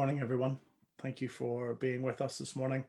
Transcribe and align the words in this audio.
Morning, 0.00 0.20
everyone. 0.20 0.56
Thank 1.02 1.20
you 1.20 1.28
for 1.28 1.74
being 1.74 2.00
with 2.00 2.22
us 2.22 2.38
this 2.38 2.56
morning. 2.56 2.86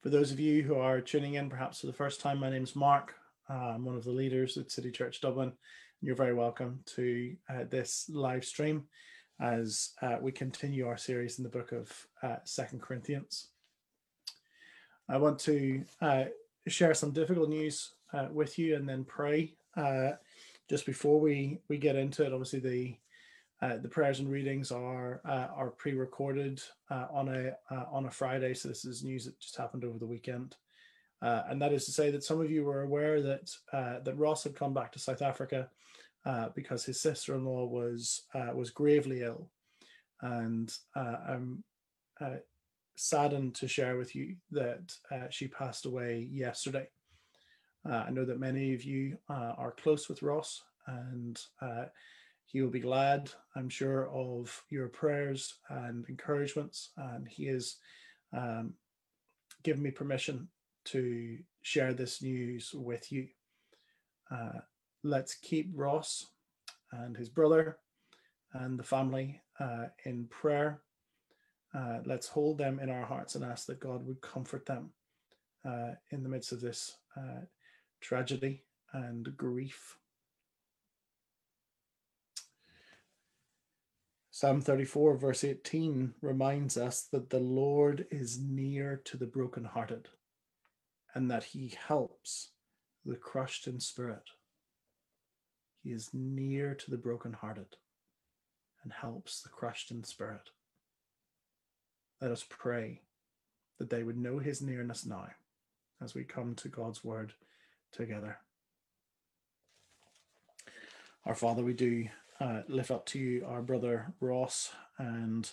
For 0.00 0.08
those 0.08 0.32
of 0.32 0.40
you 0.40 0.62
who 0.62 0.76
are 0.76 0.98
tuning 0.98 1.34
in, 1.34 1.50
perhaps 1.50 1.82
for 1.82 1.88
the 1.88 1.92
first 1.92 2.22
time, 2.22 2.38
my 2.38 2.48
name 2.48 2.62
is 2.62 2.74
Mark. 2.74 3.12
I'm 3.50 3.84
one 3.84 3.96
of 3.96 4.04
the 4.04 4.12
leaders 4.12 4.56
at 4.56 4.70
City 4.70 4.90
Church 4.90 5.20
Dublin. 5.20 5.52
You're 6.00 6.16
very 6.16 6.32
welcome 6.32 6.80
to 6.96 7.36
uh, 7.50 7.64
this 7.68 8.08
live 8.08 8.46
stream 8.46 8.84
as 9.38 9.90
uh, 10.00 10.16
we 10.22 10.32
continue 10.32 10.86
our 10.86 10.96
series 10.96 11.36
in 11.36 11.44
the 11.44 11.50
book 11.50 11.72
of 11.72 12.06
uh, 12.22 12.36
Second 12.44 12.80
Corinthians. 12.80 13.48
I 15.06 15.18
want 15.18 15.38
to 15.40 15.84
uh, 16.00 16.24
share 16.66 16.94
some 16.94 17.10
difficult 17.10 17.50
news 17.50 17.92
uh, 18.14 18.28
with 18.32 18.58
you 18.58 18.74
and 18.74 18.88
then 18.88 19.04
pray 19.04 19.52
just 20.70 20.86
before 20.86 21.20
we 21.20 21.58
we 21.68 21.76
get 21.76 21.94
into 21.94 22.24
it. 22.24 22.32
Obviously, 22.32 22.60
the 22.60 22.96
uh, 23.60 23.76
the 23.78 23.88
prayers 23.88 24.20
and 24.20 24.30
readings 24.30 24.70
are 24.70 25.20
uh, 25.24 25.48
are 25.54 25.70
pre-recorded 25.70 26.62
uh, 26.90 27.06
on 27.10 27.28
a 27.28 27.52
on 27.90 28.06
a 28.06 28.10
Friday, 28.10 28.54
so 28.54 28.68
this 28.68 28.84
is 28.84 29.02
news 29.02 29.24
that 29.24 29.40
just 29.40 29.56
happened 29.56 29.84
over 29.84 29.98
the 29.98 30.06
weekend. 30.06 30.56
and 31.20 31.60
that 31.60 31.72
is 31.72 31.84
to 31.86 31.92
say 31.92 32.10
that 32.10 32.22
some 32.22 32.40
of 32.40 32.50
you 32.50 32.64
were 32.64 32.82
aware 32.82 33.20
that 33.20 33.50
that 33.72 34.16
Ross 34.16 34.44
had 34.44 34.54
come 34.54 34.74
back 34.74 34.92
to 34.92 34.98
South 34.98 35.22
Africa 35.22 35.68
because 36.54 36.84
his 36.84 37.00
sister-in-law 37.00 37.66
was 37.66 38.22
was 38.54 38.70
gravely 38.70 39.22
ill, 39.22 39.50
and 40.20 40.72
I'm 40.94 41.64
saddened 42.98 43.54
to 43.54 43.68
share 43.68 43.96
with 43.96 44.14
you 44.14 44.34
that 44.50 44.92
uh, 45.10 45.28
she 45.30 45.46
passed 45.46 45.86
away 45.86 46.28
yesterday. 46.30 46.86
Uh, 47.88 48.04
I 48.06 48.10
know 48.10 48.24
that 48.24 48.40
many 48.40 48.74
of 48.74 48.82
you 48.82 49.16
uh, 49.30 49.52
are 49.56 49.70
close 49.70 50.08
with 50.08 50.22
Ross, 50.22 50.62
and 50.86 51.40
uh, 51.62 51.84
he 52.48 52.60
will 52.60 52.70
be 52.70 52.80
glad, 52.80 53.30
I'm 53.54 53.68
sure, 53.68 54.08
of 54.10 54.64
your 54.68 54.88
prayers 54.88 55.54
and 55.68 56.04
encouragements. 56.08 56.90
And 56.96 57.28
he 57.28 57.46
has 57.46 57.76
um, 58.36 58.74
given 59.62 59.82
me 59.82 59.90
permission 59.90 60.48
to 60.86 61.38
share 61.62 61.92
this 61.92 62.22
news 62.22 62.72
with 62.74 63.12
you. 63.12 63.28
Uh, 64.30 64.60
let's 65.04 65.34
keep 65.34 65.70
Ross 65.74 66.26
and 66.90 67.16
his 67.16 67.28
brother 67.28 67.78
and 68.52 68.78
the 68.78 68.84
family 68.84 69.40
uh, 69.60 69.86
in 70.04 70.26
prayer 70.28 70.80
uh, 71.74 71.98
let's 72.06 72.28
hold 72.28 72.58
them 72.58 72.78
in 72.80 72.90
our 72.90 73.04
hearts 73.04 73.34
and 73.34 73.44
ask 73.44 73.66
that 73.66 73.80
God 73.80 74.06
would 74.06 74.20
comfort 74.20 74.64
them 74.66 74.90
uh, 75.64 75.92
in 76.10 76.22
the 76.22 76.28
midst 76.28 76.52
of 76.52 76.60
this 76.60 76.96
uh, 77.16 77.42
tragedy 78.00 78.62
and 78.92 79.36
grief. 79.36 79.98
Psalm 84.40 84.60
34, 84.60 85.16
verse 85.16 85.42
18, 85.42 86.14
reminds 86.22 86.76
us 86.76 87.08
that 87.10 87.30
the 87.30 87.40
Lord 87.40 88.06
is 88.08 88.38
near 88.38 89.00
to 89.04 89.16
the 89.16 89.26
brokenhearted 89.26 90.10
and 91.12 91.28
that 91.28 91.42
he 91.42 91.76
helps 91.88 92.50
the 93.04 93.16
crushed 93.16 93.66
in 93.66 93.80
spirit. 93.80 94.22
He 95.82 95.90
is 95.90 96.10
near 96.12 96.76
to 96.76 96.88
the 96.88 96.96
brokenhearted 96.96 97.78
and 98.84 98.92
helps 98.92 99.42
the 99.42 99.48
crushed 99.48 99.90
in 99.90 100.04
spirit. 100.04 100.50
Let 102.20 102.30
us 102.30 102.44
pray 102.48 103.00
that 103.80 103.90
they 103.90 104.04
would 104.04 104.18
know 104.18 104.38
his 104.38 104.62
nearness 104.62 105.04
now 105.04 105.30
as 106.00 106.14
we 106.14 106.22
come 106.22 106.54
to 106.54 106.68
God's 106.68 107.02
word 107.02 107.32
together. 107.90 108.38
Our 111.26 111.34
Father, 111.34 111.64
we 111.64 111.72
do 111.72 112.06
uh, 112.40 112.62
lift 112.68 112.90
up 112.90 113.06
to 113.06 113.18
you 113.18 113.46
our 113.46 113.62
brother 113.62 114.12
Ross 114.20 114.70
and 114.98 115.50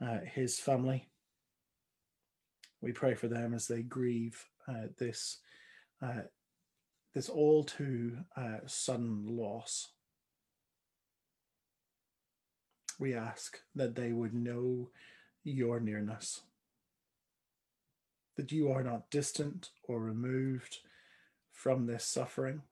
uh, 0.00 0.18
his 0.24 0.58
family. 0.58 1.08
We 2.80 2.92
pray 2.92 3.14
for 3.14 3.28
them 3.28 3.54
as 3.54 3.66
they 3.66 3.82
grieve 3.82 4.46
uh, 4.68 4.88
this 4.98 5.38
uh, 6.02 6.22
this 7.14 7.28
all 7.28 7.64
too 7.64 8.18
uh, 8.36 8.58
sudden 8.66 9.24
loss. 9.26 9.88
We 12.98 13.14
ask 13.14 13.58
that 13.74 13.94
they 13.94 14.12
would 14.12 14.34
know 14.34 14.90
your 15.44 15.80
nearness. 15.80 16.42
That 18.36 18.50
you 18.50 18.70
are 18.72 18.82
not 18.82 19.10
distant 19.10 19.70
or 19.84 20.00
removed 20.00 20.78
from 21.52 21.86
this 21.86 22.04
suffering, 22.04 22.62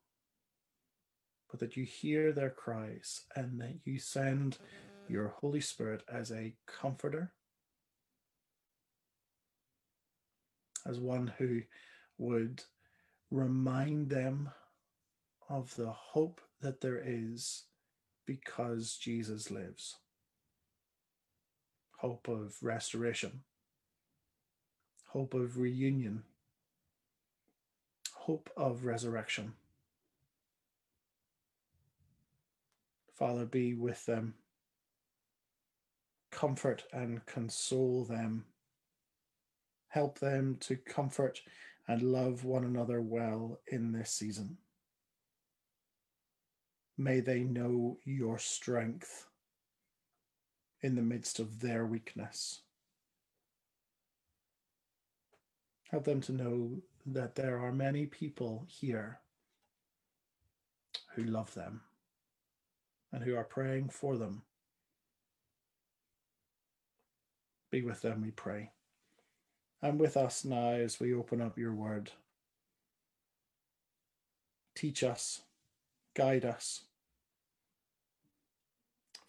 but 1.52 1.60
that 1.60 1.76
you 1.76 1.84
hear 1.84 2.32
their 2.32 2.50
cries 2.50 3.24
and 3.36 3.60
that 3.60 3.74
you 3.84 3.98
send 3.98 4.56
your 5.06 5.28
Holy 5.28 5.60
Spirit 5.60 6.02
as 6.10 6.32
a 6.32 6.54
comforter, 6.66 7.30
as 10.86 10.98
one 10.98 11.34
who 11.36 11.60
would 12.16 12.62
remind 13.30 14.08
them 14.08 14.48
of 15.50 15.76
the 15.76 15.90
hope 15.90 16.40
that 16.62 16.80
there 16.80 17.00
is 17.04 17.64
because 18.26 18.96
Jesus 18.96 19.50
lives. 19.50 19.96
Hope 21.98 22.28
of 22.28 22.56
restoration, 22.62 23.42
hope 25.08 25.34
of 25.34 25.58
reunion, 25.58 26.22
hope 28.14 28.50
of 28.56 28.86
resurrection. 28.86 29.52
Father, 33.14 33.44
be 33.44 33.74
with 33.74 34.04
them, 34.06 34.34
comfort 36.30 36.84
and 36.92 37.24
console 37.26 38.04
them, 38.04 38.46
help 39.88 40.18
them 40.18 40.56
to 40.60 40.76
comfort 40.76 41.40
and 41.86 42.02
love 42.02 42.44
one 42.44 42.64
another 42.64 43.00
well 43.00 43.60
in 43.66 43.92
this 43.92 44.10
season. 44.10 44.56
May 46.96 47.20
they 47.20 47.40
know 47.40 47.98
your 48.04 48.38
strength 48.38 49.26
in 50.80 50.94
the 50.94 51.02
midst 51.02 51.38
of 51.38 51.60
their 51.60 51.84
weakness. 51.84 52.62
Help 55.90 56.04
them 56.04 56.20
to 56.22 56.32
know 56.32 56.82
that 57.04 57.34
there 57.34 57.58
are 57.58 57.72
many 57.72 58.06
people 58.06 58.64
here 58.66 59.20
who 61.14 61.24
love 61.24 61.52
them 61.54 61.82
and 63.12 63.22
who 63.22 63.36
are 63.36 63.44
praying 63.44 63.90
for 63.90 64.16
them. 64.16 64.42
Be 67.70 67.82
with 67.82 68.02
them, 68.02 68.22
we 68.22 68.30
pray. 68.30 68.70
And 69.80 69.98
with 69.98 70.16
us 70.16 70.44
now 70.44 70.72
as 70.72 71.00
we 71.00 71.12
open 71.14 71.40
up 71.40 71.58
your 71.58 71.74
word. 71.74 72.12
Teach 74.74 75.02
us, 75.02 75.42
guide 76.14 76.44
us, 76.44 76.84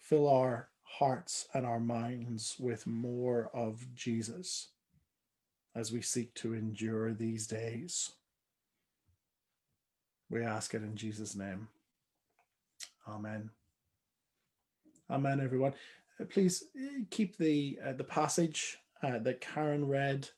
fill 0.00 0.28
our 0.28 0.68
hearts 0.82 1.48
and 1.52 1.66
our 1.66 1.80
minds 1.80 2.56
with 2.58 2.86
more 2.86 3.50
of 3.52 3.94
Jesus 3.94 4.68
as 5.74 5.90
we 5.90 6.00
seek 6.00 6.32
to 6.34 6.54
endure 6.54 7.12
these 7.12 7.46
days. 7.46 8.12
We 10.30 10.42
ask 10.42 10.72
it 10.74 10.82
in 10.82 10.96
Jesus' 10.96 11.34
name. 11.34 11.68
Amen. 13.08 13.50
Amen, 15.10 15.38
everyone. 15.38 15.74
Uh, 16.18 16.24
please 16.24 16.64
uh, 16.76 17.02
keep 17.10 17.36
the 17.36 17.78
uh, 17.86 17.92
the 17.92 18.04
passage 18.04 18.78
uh, 19.02 19.18
that 19.18 19.40
Karen 19.40 19.86
read 19.86 20.28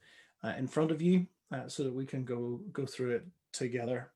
uh, 0.42 0.54
in 0.58 0.66
front 0.66 0.90
of 0.90 1.00
you 1.00 1.26
uh, 1.52 1.68
so 1.68 1.84
that 1.84 1.94
we 1.94 2.04
can 2.04 2.24
go 2.24 2.60
go 2.72 2.84
through 2.84 3.10
it 3.12 3.26
together. 3.52 4.10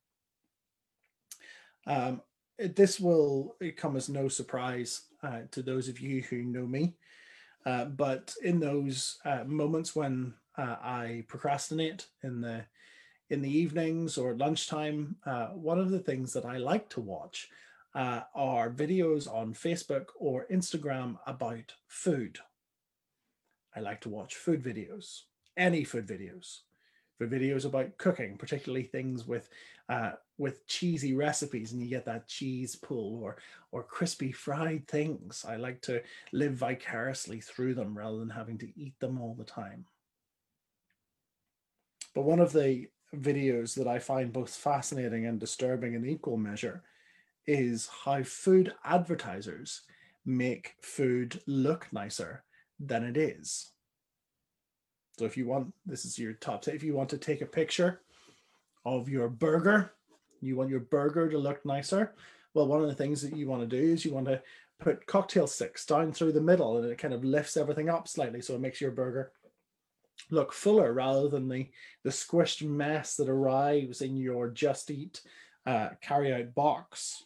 Um, 1.87 2.21
this 2.59 2.99
will 2.99 3.55
come 3.77 3.97
as 3.97 4.09
no 4.09 4.29
surprise 4.29 5.03
to 5.51 5.63
those 5.63 5.89
of 5.89 5.99
you 5.99 6.23
who 6.23 6.43
know 6.43 6.67
me. 6.67 6.95
But 7.65 8.35
in 8.43 8.61
those 8.61 9.19
moments 9.47 9.97
when 9.97 10.35
I 10.59 11.25
procrastinate 11.27 12.07
in 12.23 12.43
the 12.43 12.67
in 13.31 13.41
the 13.41 13.51
evenings 13.51 14.19
or 14.19 14.37
lunchtime, 14.37 15.17
one 15.55 15.79
of 15.79 15.91
the 15.91 16.01
things 16.01 16.35
that 16.35 16.45
I 16.45 16.59
like 16.59 16.91
to 16.91 17.01
watch 17.01 17.49
uh, 17.95 18.23
are 18.35 18.71
videos 18.71 19.33
on 19.33 19.55
Facebook 19.55 20.07
or 20.19 20.47
Instagram 20.51 21.19
about 21.27 21.75
food. 21.89 22.39
I 23.75 23.81
like 23.81 24.01
to 24.03 24.09
watch 24.09 24.37
food 24.37 24.63
videos, 24.63 25.23
any 25.57 25.85
food 25.85 26.07
videos 26.07 26.61
for 27.21 27.27
videos 27.27 27.67
about 27.67 27.99
cooking, 27.99 28.37
particularly 28.39 28.85
things 28.85 29.27
with 29.27 29.49
uh, 29.91 30.13
with 30.39 30.67
cheesy 30.67 31.15
recipes, 31.15 31.73
and 31.73 31.83
you 31.83 31.89
get 31.89 32.07
that 32.07 32.29
cheese 32.29 32.77
pull 32.77 33.23
or 33.23 33.37
or 33.73 33.83
crispy 33.83 34.33
fried 34.33 34.89
things. 34.89 35.45
I 35.47 35.57
like 35.57 35.83
to 35.83 36.03
live 36.33 36.55
vicariously 36.55 37.41
through 37.41 37.75
them 37.75 37.97
rather 37.97 38.19
than 38.19 38.31
having 38.31 38.57
to 38.59 38.73
eat 38.81 38.99
them 39.01 39.21
all 39.21 39.35
the 39.35 39.45
time. 39.45 39.85
But 42.15 42.23
one 42.23 42.41
of 42.41 42.53
the 42.53 42.87
videos 43.15 43.75
that 43.75 43.87
I 43.87 43.99
find 43.99 44.33
both 44.33 44.55
fascinating 44.55 45.27
and 45.27 45.39
disturbing 45.39 45.95
in 45.95 46.07
equal 46.07 46.37
measure 46.37 46.83
is 47.51 47.89
how 48.05 48.23
food 48.23 48.73
advertisers 48.85 49.83
make 50.25 50.75
food 50.81 51.41
look 51.49 51.89
nicer 51.93 52.45
than 52.79 53.03
it 53.03 53.17
is. 53.17 53.73
So 55.19 55.25
if 55.25 55.37
you 55.37 55.49
want, 55.49 55.75
this 55.85 56.05
is 56.05 56.17
your 56.17 56.35
top 56.35 56.63
tip. 56.63 56.75
If 56.75 56.85
you 56.85 56.95
want 56.95 57.09
to 57.11 57.19
take 57.19 57.41
a 57.41 57.47
picture 57.47 58.03
of 58.85 59.09
your 59.09 59.29
burger, 59.29 59.93
you 60.41 60.55
want 60.55 60.71
your 60.71 60.81
burger 60.81 61.29
to 61.29 61.39
look 61.39 61.67
nicer. 61.67 62.15
Well, 62.55 62.69
one 62.69 62.83
of 62.83 62.87
the 62.87 62.95
things 62.95 63.21
that 63.23 63.37
you 63.37 63.49
want 63.49 63.69
to 63.69 63.77
do 63.77 63.93
is 63.93 64.05
you 64.05 64.15
want 64.15 64.27
to 64.27 64.41
put 64.79 65.07
cocktail 65.07 65.49
sticks 65.49 65.85
down 65.85 66.13
through 66.13 66.33
the 66.33 66.41
middle 66.41 66.79
and 66.79 66.91
it 66.91 66.99
kind 66.99 67.13
of 67.13 67.25
lifts 67.25 67.57
everything 67.57 67.89
up 67.89 68.07
slightly. 68.07 68.41
So 68.41 68.55
it 68.55 68.61
makes 68.61 68.81
your 68.81 68.93
burger 68.93 69.33
look 70.31 70.53
fuller 70.53 70.93
rather 70.93 71.29
than 71.29 71.49
the, 71.49 71.69
the 72.05 72.11
squished 72.11 72.67
mess 72.67 73.17
that 73.17 73.29
arrives 73.29 74.03
in 74.03 74.17
your 74.17 74.49
just 74.49 74.91
eat 74.91 75.21
uh, 75.67 75.91
carry 76.01 76.33
out 76.33 76.55
box. 76.55 77.25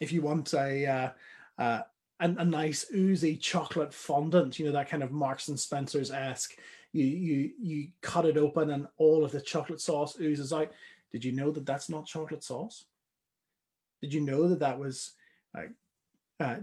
If 0.00 0.12
you 0.12 0.22
want 0.22 0.52
a, 0.54 0.86
uh, 0.86 1.10
uh, 1.58 1.82
a, 2.20 2.24
a 2.24 2.44
nice 2.44 2.86
oozy 2.94 3.36
chocolate 3.36 3.94
fondant, 3.94 4.58
you 4.58 4.66
know, 4.66 4.72
that 4.72 4.88
kind 4.88 5.02
of 5.02 5.12
Marks 5.12 5.48
and 5.48 5.60
Spencer's 5.60 6.10
esque, 6.10 6.56
you, 6.92 7.04
you, 7.04 7.50
you 7.60 7.88
cut 8.00 8.26
it 8.26 8.36
open 8.36 8.70
and 8.70 8.88
all 8.96 9.24
of 9.24 9.32
the 9.32 9.40
chocolate 9.40 9.80
sauce 9.80 10.18
oozes 10.20 10.52
out. 10.52 10.72
Did 11.12 11.24
you 11.24 11.32
know 11.32 11.50
that 11.50 11.66
that's 11.66 11.88
not 11.88 12.06
chocolate 12.06 12.42
sauce? 12.42 12.84
Did 14.00 14.14
you 14.14 14.20
know 14.22 14.48
that 14.48 14.60
that 14.60 14.78
was 14.78 15.12
like 15.54 15.72
uh, 16.40 16.56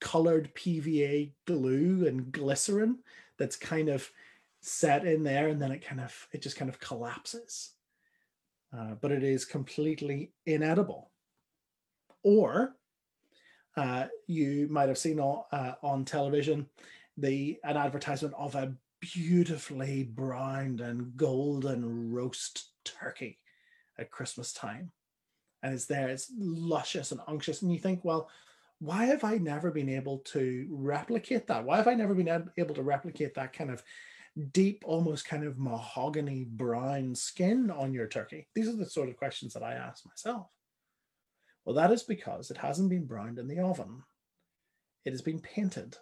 colored 0.00 0.54
PVA 0.54 1.32
glue 1.46 2.06
and 2.06 2.30
glycerin 2.30 2.98
that's 3.38 3.56
kind 3.56 3.88
of 3.88 4.10
set 4.60 5.06
in 5.06 5.22
there 5.22 5.48
and 5.48 5.60
then 5.60 5.70
it 5.72 5.84
kind 5.84 6.00
of 6.00 6.28
it 6.32 6.42
just 6.42 6.56
kind 6.56 6.68
of 6.68 6.80
collapses 6.80 7.72
uh, 8.76 8.94
but 9.00 9.12
it 9.12 9.22
is 9.22 9.44
completely 9.44 10.32
inedible 10.44 11.10
or 12.26 12.74
uh, 13.76 14.06
you 14.26 14.66
might 14.70 14.88
have 14.88 14.98
seen 14.98 15.20
on, 15.20 15.44
uh, 15.52 15.74
on 15.82 16.04
television 16.04 16.66
the 17.16 17.56
an 17.64 17.76
advertisement 17.76 18.34
of 18.36 18.54
a 18.54 18.74
beautifully 19.00 20.02
browned 20.02 20.80
and 20.80 21.16
golden 21.16 22.12
roast 22.12 22.70
turkey 22.84 23.38
at 23.98 24.10
christmas 24.10 24.52
time 24.52 24.90
and 25.62 25.72
it's 25.72 25.86
there 25.86 26.08
it's 26.08 26.32
luscious 26.36 27.12
and 27.12 27.20
unctuous 27.28 27.62
and 27.62 27.72
you 27.72 27.78
think 27.78 28.04
well 28.04 28.28
why 28.78 29.06
have 29.06 29.24
I 29.24 29.38
never 29.38 29.70
been 29.70 29.88
able 29.88 30.18
to 30.18 30.66
replicate 30.70 31.46
that? 31.46 31.64
Why 31.64 31.78
have 31.78 31.88
I 31.88 31.94
never 31.94 32.14
been 32.14 32.50
able 32.56 32.74
to 32.74 32.82
replicate 32.82 33.34
that 33.34 33.52
kind 33.52 33.70
of 33.70 33.82
deep, 34.52 34.84
almost 34.86 35.26
kind 35.26 35.44
of 35.44 35.58
mahogany 35.58 36.44
brown 36.44 37.14
skin 37.14 37.70
on 37.70 37.94
your 37.94 38.06
turkey? 38.06 38.48
These 38.54 38.68
are 38.68 38.76
the 38.76 38.84
sort 38.84 39.08
of 39.08 39.16
questions 39.16 39.54
that 39.54 39.62
I 39.62 39.74
ask 39.74 40.04
myself. 40.04 40.48
Well, 41.66 41.74
that 41.74 41.92
is 41.92 42.02
because 42.02 42.50
it 42.50 42.56
hasn't 42.56 42.88
been 42.88 43.04
browned 43.04 43.38
in 43.38 43.48
the 43.48 43.58
oven. 43.58 44.04
It 45.04 45.10
has 45.10 45.20
been 45.20 45.40
painted 45.40 45.98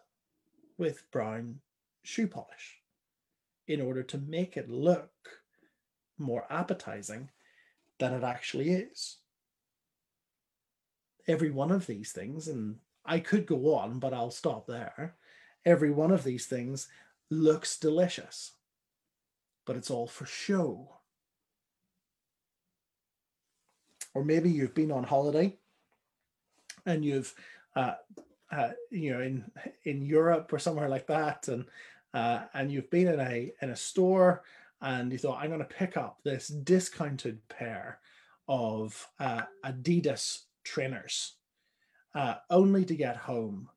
with 0.79 1.11
brown 1.11 1.61
shoe 2.05 2.29
polish 2.29 2.79
in 3.67 3.81
order 3.81 4.05
to 4.05 4.19
make 4.19 4.57
it 4.57 4.71
look 4.71 5.11
more 6.19 6.47
appetizing 6.49 7.31
than 7.99 8.13
it 8.13 8.23
actually 8.23 8.71
is 8.71 9.17
every 11.27 11.51
one 11.51 11.71
of 11.71 11.87
these 11.87 12.13
things, 12.13 12.49
and 12.49 12.77
I 13.05 13.19
could 13.19 13.47
go 13.47 13.75
on, 13.75 13.99
but 13.99 14.13
I'll 14.13 14.31
stop 14.31 14.67
there. 14.67 15.17
Every 15.65 15.91
one 15.91 16.11
of 16.11 16.25
these 16.25 16.47
things 16.47 16.89
looks 17.31 17.79
delicious, 17.79 18.53
but 19.65 19.77
it's 19.77 19.91
all 19.91 20.07
for 20.07 20.27
show. 20.27 20.97
Or 24.15 24.25
maybe 24.25 24.51
you've 24.51 24.75
been 24.75 24.93
on 24.93 25.05
holiday 25.05 25.57
and 26.87 27.05
you've, 27.05 27.35
uh, 27.77 27.95
uh, 28.53 28.71
you 28.91 29.13
know, 29.13 29.21
in 29.21 29.51
in 29.85 30.03
Europe 30.03 30.53
or 30.53 30.59
somewhere 30.59 30.89
like 30.89 31.07
that, 31.09 31.49
and 31.49 31.65
uh, 32.13 32.43
and 32.55 32.71
you've 32.71 32.91
been 32.91 33.09
in 33.09 33.21
a 33.21 33.53
in 33.61 33.71
a 33.71 33.77
store 33.77 34.45
and 34.81 35.11
you 35.11 35.19
thought, 35.19 35.41
I'm 35.41 35.49
going 35.49 35.61
to 35.61 35.65
pick 35.65 35.97
up 35.97 36.19
this 36.23 36.49
discounted 36.49 37.41
pair 37.49 38.01
of 38.49 39.09
uh, 39.19 39.43
Adidas 39.65 40.43
trainers, 40.63 41.37
uh, 42.15 42.37
only 42.51 42.85
to 42.85 42.95
get 42.95 43.17
home 43.17 43.71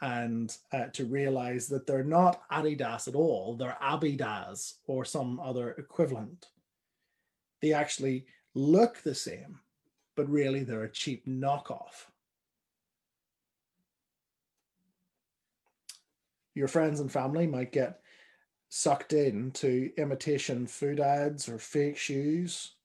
and 0.00 0.56
uh, 0.72 0.86
to 0.92 1.04
realize 1.04 1.68
that 1.68 1.86
they're 1.86 2.04
not 2.04 2.42
Adidas 2.50 3.06
at 3.06 3.14
all, 3.14 3.56
they're 3.56 3.78
Abidas 3.82 4.74
or 4.86 5.04
some 5.04 5.40
other 5.40 5.72
equivalent. 5.72 6.46
They 7.60 7.72
actually 7.72 8.26
look 8.54 9.02
the 9.02 9.14
same, 9.14 9.60
but 10.16 10.28
really 10.28 10.64
they're 10.64 10.84
a 10.84 10.90
cheap 10.90 11.26
knockoff. 11.26 12.06
Your 16.54 16.68
friends 16.68 17.00
and 17.00 17.12
family 17.12 17.46
might 17.46 17.70
get 17.70 18.00
sucked 18.68 19.12
into 19.12 19.90
imitation 19.96 20.66
food 20.66 20.98
ads 20.98 21.48
or 21.48 21.58
fake 21.58 21.96
shoes 21.96 22.76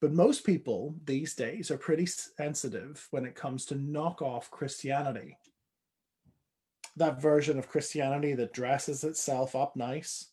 but 0.00 0.12
most 0.12 0.44
people 0.44 0.94
these 1.04 1.34
days 1.34 1.70
are 1.70 1.78
pretty 1.78 2.06
sensitive 2.06 3.06
when 3.10 3.24
it 3.24 3.34
comes 3.34 3.64
to 3.66 3.74
knockoff 3.74 4.50
Christianity. 4.50 5.38
That 6.96 7.20
version 7.20 7.58
of 7.58 7.68
Christianity 7.68 8.34
that 8.34 8.52
dresses 8.52 9.04
itself 9.04 9.56
up 9.56 9.74
nice, 9.76 10.26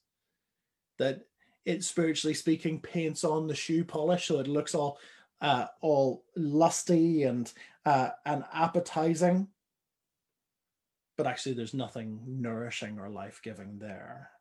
that 0.99 1.21
it 1.65 1.83
spiritually 1.83 2.33
speaking 2.33 2.79
paints 2.79 3.23
on 3.23 3.47
the 3.47 3.55
shoe 3.55 3.85
polish 3.85 4.27
so 4.27 4.39
it 4.39 4.47
looks 4.47 4.75
all 4.75 4.99
uh, 5.41 5.67
all 5.81 6.23
lusty 6.35 7.23
and 7.23 7.51
uh, 7.85 8.09
and 8.25 8.43
appetizing. 8.53 9.47
But 11.17 11.27
actually, 11.27 11.53
there's 11.53 11.73
nothing 11.73 12.21
nourishing 12.25 12.99
or 12.99 13.09
life 13.09 13.41
giving 13.43 13.77
there. 13.79 14.31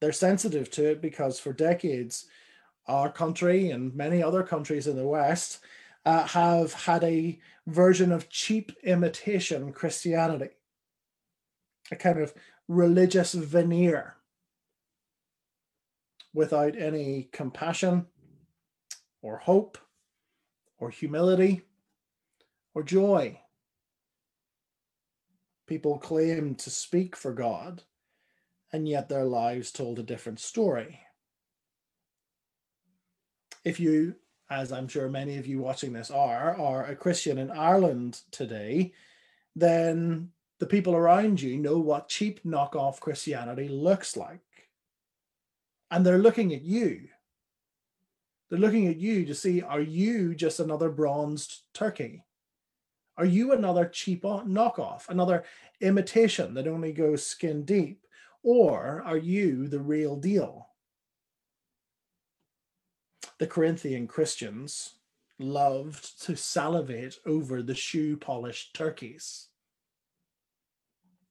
they're 0.00 0.12
sensitive 0.12 0.70
to 0.72 0.90
it 0.90 1.00
because 1.00 1.38
for 1.38 1.52
decades, 1.52 2.26
our 2.86 3.10
country 3.10 3.70
and 3.70 3.94
many 3.94 4.22
other 4.22 4.42
countries 4.42 4.86
in 4.86 4.96
the 4.96 5.06
West 5.06 5.60
uh, 6.04 6.26
have 6.28 6.72
had 6.72 7.02
a 7.02 7.40
version 7.66 8.12
of 8.12 8.28
cheap 8.28 8.72
imitation 8.84 9.72
Christianity, 9.72 10.50
a 11.90 11.96
kind 11.96 12.20
of 12.20 12.34
religious 12.68 13.32
veneer 13.32 14.15
without 16.36 16.76
any 16.76 17.30
compassion 17.32 18.04
or 19.22 19.38
hope 19.38 19.78
or 20.76 20.90
humility 20.90 21.62
or 22.74 22.82
joy. 22.82 23.40
People 25.66 25.96
claim 25.96 26.54
to 26.56 26.68
speak 26.68 27.16
for 27.16 27.32
God 27.32 27.84
and 28.70 28.86
yet 28.86 29.08
their 29.08 29.24
lives 29.24 29.72
told 29.72 29.98
a 29.98 30.02
different 30.02 30.38
story. 30.38 31.00
If 33.64 33.80
you, 33.80 34.16
as 34.50 34.72
I'm 34.72 34.88
sure 34.88 35.08
many 35.08 35.38
of 35.38 35.46
you 35.46 35.60
watching 35.60 35.94
this 35.94 36.10
are, 36.10 36.54
are 36.60 36.84
a 36.84 36.96
Christian 36.96 37.38
in 37.38 37.50
Ireland 37.50 38.20
today, 38.30 38.92
then 39.54 40.32
the 40.58 40.66
people 40.66 40.94
around 40.94 41.40
you 41.40 41.56
know 41.56 41.78
what 41.78 42.10
cheap 42.10 42.44
knockoff 42.44 43.00
Christianity 43.00 43.68
looks 43.68 44.18
like. 44.18 44.40
And 45.90 46.04
they're 46.04 46.18
looking 46.18 46.52
at 46.52 46.62
you. 46.62 47.08
They're 48.48 48.58
looking 48.58 48.86
at 48.86 48.96
you 48.96 49.24
to 49.26 49.34
see 49.34 49.62
are 49.62 49.80
you 49.80 50.34
just 50.34 50.60
another 50.60 50.90
bronzed 50.90 51.62
turkey? 51.74 52.24
Are 53.18 53.24
you 53.24 53.52
another 53.52 53.86
cheap 53.86 54.22
knockoff, 54.22 55.08
another 55.08 55.44
imitation 55.80 56.54
that 56.54 56.68
only 56.68 56.92
goes 56.92 57.26
skin 57.26 57.64
deep? 57.64 58.06
Or 58.42 59.02
are 59.04 59.16
you 59.16 59.68
the 59.68 59.80
real 59.80 60.16
deal? 60.16 60.68
The 63.38 63.46
Corinthian 63.46 64.06
Christians 64.06 64.94
loved 65.38 66.22
to 66.22 66.36
salivate 66.36 67.18
over 67.26 67.62
the 67.62 67.74
shoe 67.74 68.16
polished 68.16 68.74
turkeys. 68.74 69.48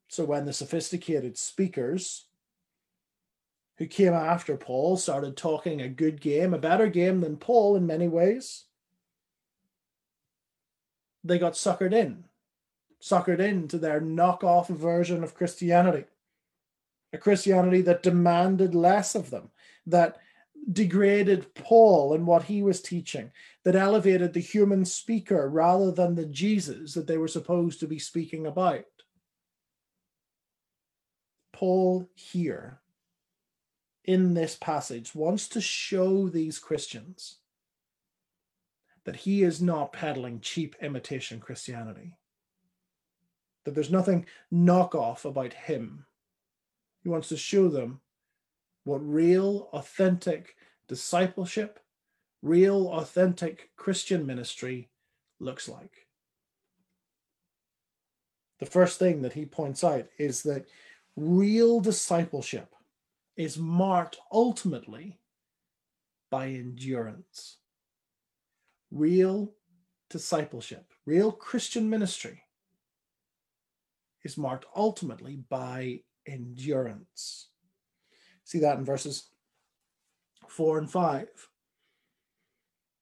So 0.10 0.26
when 0.26 0.46
the 0.46 0.54
sophisticated 0.54 1.38
speakers 1.38 2.26
who 3.78 3.86
came 3.88 4.14
after 4.14 4.56
Paul 4.58 4.98
started 4.98 5.36
talking 5.36 5.82
a 5.82 5.90
good 5.90 6.22
game, 6.22 6.54
a 6.54 6.60
better 6.60 6.88
game 6.88 7.22
than 7.22 7.38
Paul 7.38 7.76
in 7.76 7.86
many 7.86 8.08
ways, 8.08 8.66
they 11.24 11.40
got 11.40 11.54
suckered 11.54 11.94
in, 11.94 12.26
suckered 13.02 13.40
into 13.40 13.78
their 13.78 14.00
knockoff 14.00 14.68
version 14.68 15.24
of 15.24 15.36
Christianity 15.36 16.06
a 17.16 17.18
Christianity 17.18 17.82
that 17.82 18.04
demanded 18.04 18.76
less 18.76 19.16
of 19.16 19.32
them, 19.32 19.50
that 19.88 20.18
degraded 20.72 21.54
Paul 21.56 22.14
and 22.14 22.28
what 22.28 22.44
he 22.44 22.62
was 22.62 22.82
teaching, 22.82 23.32
that 23.64 23.76
elevated 23.76 24.34
the 24.34 24.40
human 24.40 24.86
speaker 24.86 25.50
rather 25.50 25.92
than 25.92 26.16
the 26.16 26.26
Jesus 26.26 26.94
that 26.94 27.08
they 27.08 27.18
were 27.18 27.28
supposed 27.28 27.80
to 27.80 27.88
be 27.88 28.00
speaking 28.00 28.46
about. 28.46 28.86
Paul 31.54 32.10
here 32.14 32.80
in 34.08 34.34
this 34.34 34.56
passage 34.56 35.14
wants 35.16 35.48
to 35.50 35.62
show 35.62 36.30
these 36.30 36.60
Christians 36.60 37.38
that 39.06 39.18
he 39.18 39.44
is 39.44 39.62
not 39.62 39.94
peddling 39.94 40.40
cheap 40.40 40.76
imitation 40.82 41.40
Christianity. 41.40 42.14
that 43.66 43.74
there's 43.74 43.92
nothing 43.92 44.26
knockoff 44.54 45.26
about 45.26 45.54
him. 45.54 46.06
He 47.04 47.10
wants 47.10 47.30
to 47.30 47.38
show 47.38 47.68
them 47.68 48.00
what 48.84 49.00
real, 49.00 49.70
authentic 49.74 50.56
discipleship, 50.88 51.80
real, 52.42 52.88
authentic 52.90 53.72
Christian 53.76 54.26
ministry 54.26 54.90
looks 55.40 55.68
like. 55.68 56.08
The 58.60 58.68
first 58.68 59.00
thing 59.00 59.24
that 59.24 59.34
he 59.34 59.46
points 59.46 59.84
out 59.84 60.06
is 60.18 60.44
that 60.44 60.68
real 61.16 61.80
discipleship 61.80 62.75
is 63.36 63.58
marked 63.58 64.18
ultimately 64.32 65.20
by 66.30 66.48
endurance. 66.48 67.58
Real 68.92 69.54
discipleship, 70.10 70.86
real 71.06 71.32
Christian 71.32 71.90
ministry 71.90 72.44
is 74.24 74.38
marked 74.38 74.66
ultimately 74.76 75.38
by 75.50 76.02
endurance. 76.26 77.50
See 78.44 78.60
that 78.60 78.78
in 78.78 78.86
verses 78.86 79.30
4 80.48 80.78
and 80.80 80.90
5. 80.90 81.28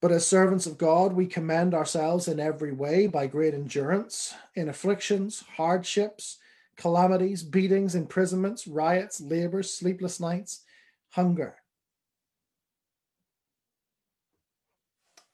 But 0.01 0.11
as 0.11 0.27
servants 0.27 0.65
of 0.65 0.77
God, 0.77 1.13
we 1.13 1.27
commend 1.27 1.73
ourselves 1.73 2.27
in 2.27 2.39
every 2.39 2.73
way 2.73 3.07
by 3.07 3.27
great 3.27 3.53
endurance, 3.53 4.33
in 4.53 4.67
afflictions, 4.67 5.43
hardships, 5.55 6.39
calamities, 6.77 7.43
beatings, 7.43 7.95
imprisonments, 7.95 8.67
riots, 8.67 9.21
labors, 9.21 9.73
sleepless 9.73 10.19
nights, 10.19 10.61
hunger. 11.11 11.55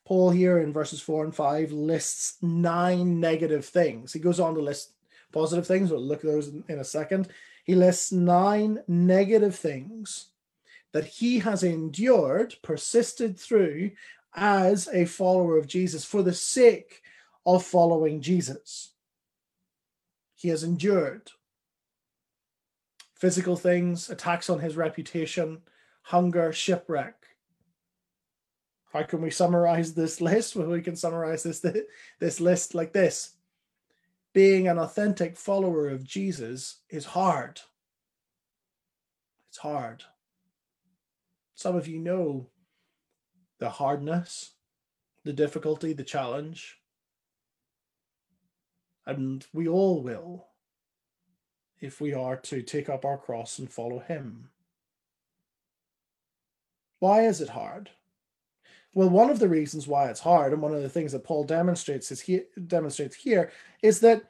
Paul 0.04 0.30
here 0.30 0.58
in 0.58 0.72
verses 0.72 1.00
4 1.00 1.24
and 1.24 1.34
5 1.34 1.70
lists 1.70 2.36
nine 2.42 3.20
negative 3.20 3.64
things. 3.64 4.12
He 4.12 4.18
goes 4.18 4.40
on 4.40 4.54
to 4.54 4.60
list 4.60 4.92
positive 5.32 5.66
things. 5.66 5.90
We'll 5.90 6.02
look 6.02 6.24
at 6.24 6.30
those 6.30 6.48
in, 6.48 6.64
in 6.68 6.80
a 6.80 6.84
second. 6.84 7.28
He 7.64 7.76
lists 7.76 8.10
nine 8.10 8.80
negative 8.88 9.54
things 9.54 10.30
that 10.92 11.04
he 11.04 11.38
has 11.38 11.62
endured, 11.62 12.56
persisted 12.62 13.38
through, 13.38 13.92
as 14.34 14.88
a 14.92 15.04
follower 15.04 15.56
of 15.56 15.66
Jesus 15.66 16.04
for 16.04 16.22
the 16.22 16.34
sake 16.34 17.02
of 17.46 17.64
following 17.64 18.20
Jesus. 18.20 18.90
He 20.40 20.48
has 20.48 20.64
endured 20.64 21.32
physical 23.14 23.56
things, 23.56 24.08
attacks 24.08 24.48
on 24.48 24.60
his 24.60 24.74
reputation, 24.74 25.60
hunger, 26.04 26.50
shipwreck. 26.50 27.26
How 28.90 29.02
can 29.02 29.20
we 29.20 29.30
summarize 29.30 29.92
this 29.92 30.18
list? 30.22 30.56
Well, 30.56 30.68
we 30.68 30.80
can 30.80 30.96
summarize 30.96 31.42
this, 31.42 31.62
this 32.20 32.40
list 32.40 32.74
like 32.74 32.94
this 32.94 33.34
Being 34.32 34.66
an 34.66 34.78
authentic 34.78 35.36
follower 35.36 35.90
of 35.90 36.04
Jesus 36.04 36.78
is 36.88 37.04
hard. 37.04 37.60
It's 39.50 39.58
hard. 39.58 40.04
Some 41.54 41.76
of 41.76 41.86
you 41.86 41.98
know 41.98 42.48
the 43.58 43.68
hardness, 43.68 44.52
the 45.22 45.34
difficulty, 45.34 45.92
the 45.92 46.02
challenge. 46.02 46.79
And 49.10 49.44
we 49.52 49.66
all 49.66 50.02
will 50.02 50.46
if 51.80 52.00
we 52.00 52.14
are 52.14 52.36
to 52.36 52.62
take 52.62 52.88
up 52.88 53.04
our 53.04 53.18
cross 53.18 53.58
and 53.58 53.68
follow 53.68 53.98
Him. 53.98 54.50
Why 57.00 57.26
is 57.26 57.40
it 57.40 57.48
hard? 57.48 57.90
Well, 58.94 59.10
one 59.10 59.28
of 59.28 59.40
the 59.40 59.48
reasons 59.48 59.88
why 59.88 60.10
it's 60.10 60.20
hard, 60.20 60.52
and 60.52 60.62
one 60.62 60.74
of 60.74 60.82
the 60.82 60.88
things 60.88 61.10
that 61.10 61.24
Paul 61.24 61.42
demonstrates 61.42 62.12
is 62.12 62.20
he 62.20 62.42
demonstrates 62.68 63.16
here, 63.16 63.50
is 63.82 63.98
that 64.00 64.22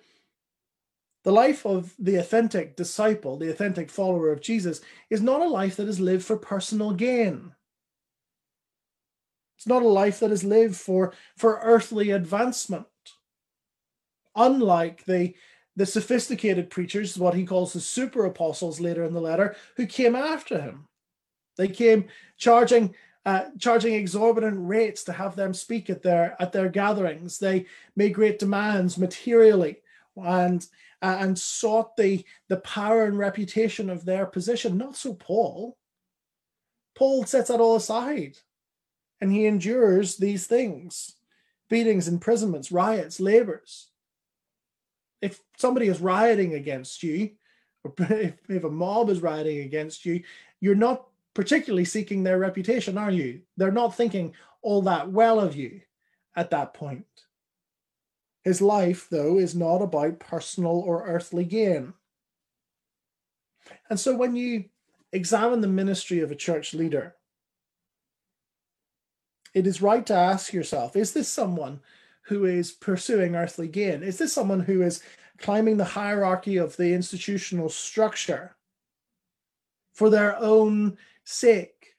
the 1.25 1.33
life 1.33 1.67
of 1.67 1.95
the 1.99 2.17
authentic 2.17 2.75
disciple, 2.75 3.37
the 3.37 3.51
authentic 3.51 3.91
follower 3.91 4.33
of 4.33 4.41
Jesus, 4.41 4.81
is 5.11 5.21
not 5.21 5.43
a 5.43 5.49
life 5.49 5.77
that 5.77 5.89
is 5.89 6.01
lived 6.01 6.25
for 6.25 6.39
personal 6.39 6.93
gain. 6.93 7.53
It's 9.59 9.67
not 9.67 9.83
a 9.83 9.89
life 9.89 10.21
that 10.21 10.31
is 10.31 10.45
lived 10.45 10.77
for, 10.77 11.13
for 11.37 11.61
earthly 11.63 12.13
advancement. 12.13 12.87
Unlike 14.41 15.05
the, 15.05 15.35
the 15.77 15.85
sophisticated 15.85 16.71
preachers, 16.71 17.19
what 17.19 17.35
he 17.35 17.45
calls 17.45 17.73
the 17.73 17.81
super 17.81 18.25
apostles 18.25 18.81
later 18.81 19.05
in 19.05 19.13
the 19.13 19.21
letter, 19.21 19.57
who 19.77 19.87
came 19.87 20.17
after 20.17 20.61
him. 20.61 20.89
They 21.57 21.69
came 21.69 22.07
charging 22.39 22.95
uh, 23.27 23.51
charging 23.59 23.93
exorbitant 23.93 24.57
rates 24.59 25.05
to 25.05 25.13
have 25.13 25.37
them 25.37 25.53
speak 25.53 25.91
at 25.91 26.03
their 26.03 26.35
at 26.41 26.53
their 26.53 26.71
gatherings. 26.71 27.39
They 27.39 27.67
made 27.95 28.15
great 28.15 28.39
demands 28.39 28.97
materially 28.97 29.83
and 30.17 30.67
uh, 31.03 31.17
and 31.21 31.39
sought 31.39 31.97
the 31.97 32.25
the 32.49 32.57
power 32.59 33.05
and 33.05 33.19
reputation 33.19 33.91
of 33.91 34.07
their 34.07 34.25
position. 34.25 34.79
Not 34.79 34.97
so 34.97 35.13
Paul. 35.13 35.77
Paul 36.97 37.27
sets 37.27 37.49
that 37.49 37.61
all 37.61 37.77
aside 37.77 38.39
and 39.21 39.31
he 39.31 39.47
endures 39.47 40.17
these 40.17 40.47
things 40.47 41.15
beatings, 41.69 42.09
imprisonments, 42.09 42.73
riots, 42.73 43.21
labors. 43.21 43.90
If 45.21 45.41
somebody 45.57 45.89
is 45.89 46.00
rioting 46.00 46.55
against 46.55 47.03
you, 47.03 47.31
or 47.85 47.95
if, 47.99 48.35
if 48.49 48.65
a 48.65 48.71
mob 48.71 49.11
is 49.11 49.21
rioting 49.21 49.61
against 49.61 50.05
you, 50.05 50.23
you're 50.61 50.75
not 50.75 51.07
particularly 51.35 51.85
seeking 51.85 52.23
their 52.23 52.39
reputation, 52.39 52.99
are 52.99 53.11
you? 53.11 53.43
They're 53.57 53.73
not 53.73 53.97
thinking 53.97 54.35
all 54.62 54.83
that 54.83 55.11
well 55.11 55.41
of 55.41 55.57
you 55.57 55.81
at 56.37 56.50
that 56.50 56.75
point. 56.75 57.07
His 58.45 58.61
life, 58.61 59.09
though, 59.11 59.39
is 59.39 59.55
not 59.55 59.83
about 59.83 60.19
personal 60.19 60.79
or 60.79 61.07
earthly 61.07 61.45
gain. 61.45 61.95
And 63.89 64.00
so 64.00 64.17
when 64.17 64.35
you 64.35 64.65
examine 65.12 65.61
the 65.61 65.69
ministry 65.69 66.21
of 66.21 66.31
a 66.31 66.37
church 66.37 66.73
leader, 66.73 67.15
it 69.53 69.67
is 69.67 69.83
right 69.83 70.07
to 70.07 70.15
ask 70.15 70.53
yourself 70.53 70.97
is 70.97 71.12
this 71.12 71.29
someone 71.29 71.81
who 72.23 72.45
is 72.45 72.73
pursuing 72.73 73.35
earthly 73.35 73.69
gain? 73.69 74.03
Is 74.03 74.19
this 74.19 74.33
someone 74.33 74.61
who 74.61 74.83
is 74.83 75.03
climbing 75.39 75.77
the 75.77 75.85
hierarchy 75.85 76.57
of 76.57 76.77
the 76.77 76.93
institutional 76.93 77.69
structure 77.69 78.57
for 79.93 80.11
their 80.11 80.37
own 80.39 80.99
sake, 81.25 81.97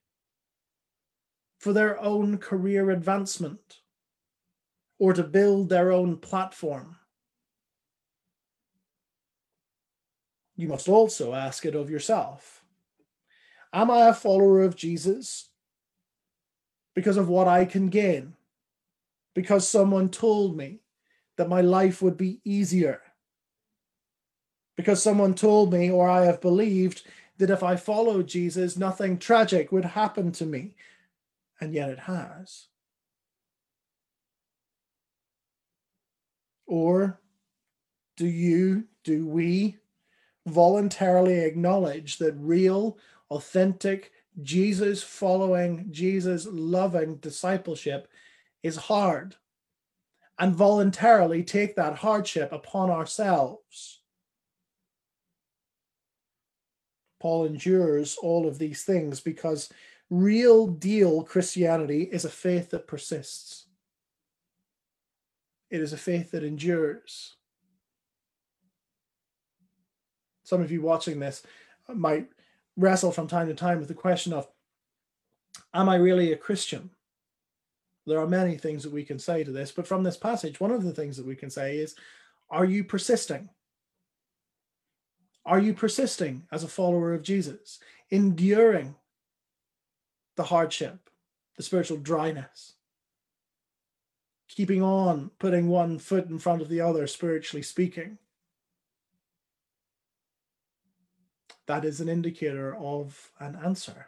for 1.59 1.73
their 1.73 1.99
own 1.99 2.37
career 2.37 2.91
advancement, 2.91 3.79
or 4.99 5.13
to 5.13 5.23
build 5.23 5.69
their 5.69 5.91
own 5.91 6.17
platform? 6.17 6.97
You 10.55 10.67
must 10.67 10.87
also 10.87 11.33
ask 11.33 11.65
it 11.65 11.75
of 11.75 11.89
yourself 11.89 12.63
Am 13.73 13.89
I 13.89 14.09
a 14.09 14.13
follower 14.13 14.61
of 14.61 14.75
Jesus 14.75 15.49
because 16.93 17.17
of 17.17 17.29
what 17.29 17.47
I 17.47 17.65
can 17.65 17.87
gain, 17.87 18.33
because 19.33 19.67
someone 19.67 20.09
told 20.09 20.57
me 20.57 20.79
that 21.37 21.49
my 21.49 21.61
life 21.61 22.01
would 22.01 22.17
be 22.17 22.41
easier, 22.43 23.01
because 24.77 25.01
someone 25.01 25.33
told 25.33 25.71
me 25.71 25.89
or 25.89 26.09
I 26.09 26.25
have 26.25 26.41
believed 26.41 27.03
that 27.37 27.49
if 27.49 27.63
I 27.63 27.75
followed 27.75 28.27
Jesus, 28.27 28.77
nothing 28.77 29.17
tragic 29.17 29.71
would 29.71 29.85
happen 29.85 30.31
to 30.33 30.45
me. 30.45 30.75
And 31.59 31.73
yet 31.73 31.89
it 31.89 31.99
has. 31.99 32.67
Or 36.67 37.19
do 38.17 38.27
you, 38.27 38.85
do 39.03 39.27
we 39.27 39.77
voluntarily 40.45 41.39
acknowledge 41.39 42.17
that 42.17 42.33
real, 42.37 42.97
authentic 43.29 44.11
Jesus 44.41 45.03
following, 45.03 45.87
Jesus 45.91 46.47
loving 46.49 47.15
discipleship 47.15 48.07
is 48.63 48.75
hard 48.75 49.35
and 50.39 50.55
voluntarily 50.55 51.43
take 51.43 51.75
that 51.75 51.97
hardship 51.97 52.51
upon 52.51 52.89
ourselves. 52.89 53.99
Paul 57.19 57.45
endures 57.45 58.17
all 58.21 58.47
of 58.47 58.57
these 58.57 58.83
things 58.83 59.19
because 59.19 59.69
real 60.09 60.67
deal 60.67 61.23
Christianity 61.23 62.03
is 62.03 62.25
a 62.25 62.29
faith 62.29 62.71
that 62.71 62.87
persists. 62.87 63.67
It 65.69 65.79
is 65.81 65.93
a 65.93 65.97
faith 65.97 66.31
that 66.31 66.43
endures. 66.43 67.35
Some 70.43 70.61
of 70.61 70.71
you 70.71 70.81
watching 70.81 71.19
this 71.19 71.43
might 71.87 72.27
wrestle 72.75 73.11
from 73.11 73.27
time 73.27 73.47
to 73.47 73.53
time 73.53 73.79
with 73.79 73.87
the 73.87 73.93
question 73.93 74.33
of, 74.33 74.47
am 75.73 75.87
I 75.87 75.95
really 75.95 76.33
a 76.33 76.37
Christian? 76.37 76.89
There 78.07 78.19
are 78.19 78.27
many 78.27 78.57
things 78.57 78.83
that 78.83 78.91
we 78.91 79.03
can 79.03 79.19
say 79.19 79.43
to 79.43 79.51
this, 79.51 79.71
but 79.71 79.87
from 79.87 80.03
this 80.03 80.17
passage, 80.17 80.59
one 80.59 80.71
of 80.71 80.83
the 80.83 80.93
things 80.93 81.17
that 81.17 81.25
we 81.25 81.35
can 81.35 81.49
say 81.49 81.77
is, 81.77 81.95
are 82.49 82.65
you 82.65 82.83
persisting? 82.83 83.49
Are 85.45 85.59
you 85.59 85.73
persisting 85.73 86.43
as 86.51 86.63
a 86.63 86.67
follower 86.67 87.13
of 87.13 87.21
Jesus, 87.21 87.79
enduring 88.09 88.95
the 90.35 90.43
hardship, 90.43 91.09
the 91.57 91.63
spiritual 91.63 91.97
dryness, 91.97 92.73
keeping 94.47 94.81
on, 94.81 95.31
putting 95.39 95.67
one 95.67 95.99
foot 95.99 96.27
in 96.27 96.39
front 96.39 96.61
of 96.61 96.69
the 96.69 96.81
other, 96.81 97.07
spiritually 97.07 97.63
speaking? 97.63 98.17
that 101.71 101.85
is 101.85 102.01
an 102.01 102.09
indicator 102.09 102.75
of 102.75 103.31
an 103.39 103.57
answer. 103.63 104.07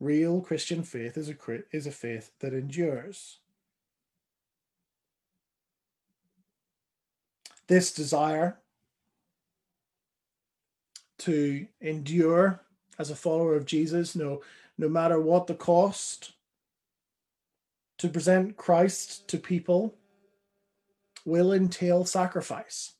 Real 0.00 0.40
Christian 0.40 0.82
faith 0.82 1.18
is 1.18 1.28
a, 1.28 1.36
is 1.70 1.86
a 1.86 1.92
faith 1.92 2.30
that 2.40 2.54
endures. 2.54 3.38
This 7.68 7.92
desire 7.92 8.56
to 11.18 11.66
endure 11.80 12.62
as 12.98 13.10
a 13.10 13.16
follower 13.16 13.54
of 13.54 13.66
Jesus, 13.66 14.16
no, 14.16 14.40
no 14.78 14.88
matter 14.88 15.20
what 15.20 15.46
the 15.46 15.54
cost, 15.54 16.32
to 17.98 18.08
present 18.08 18.56
Christ 18.56 19.28
to 19.28 19.38
people 19.38 19.94
will 21.26 21.52
entail 21.52 22.06
sacrifice. 22.06 22.94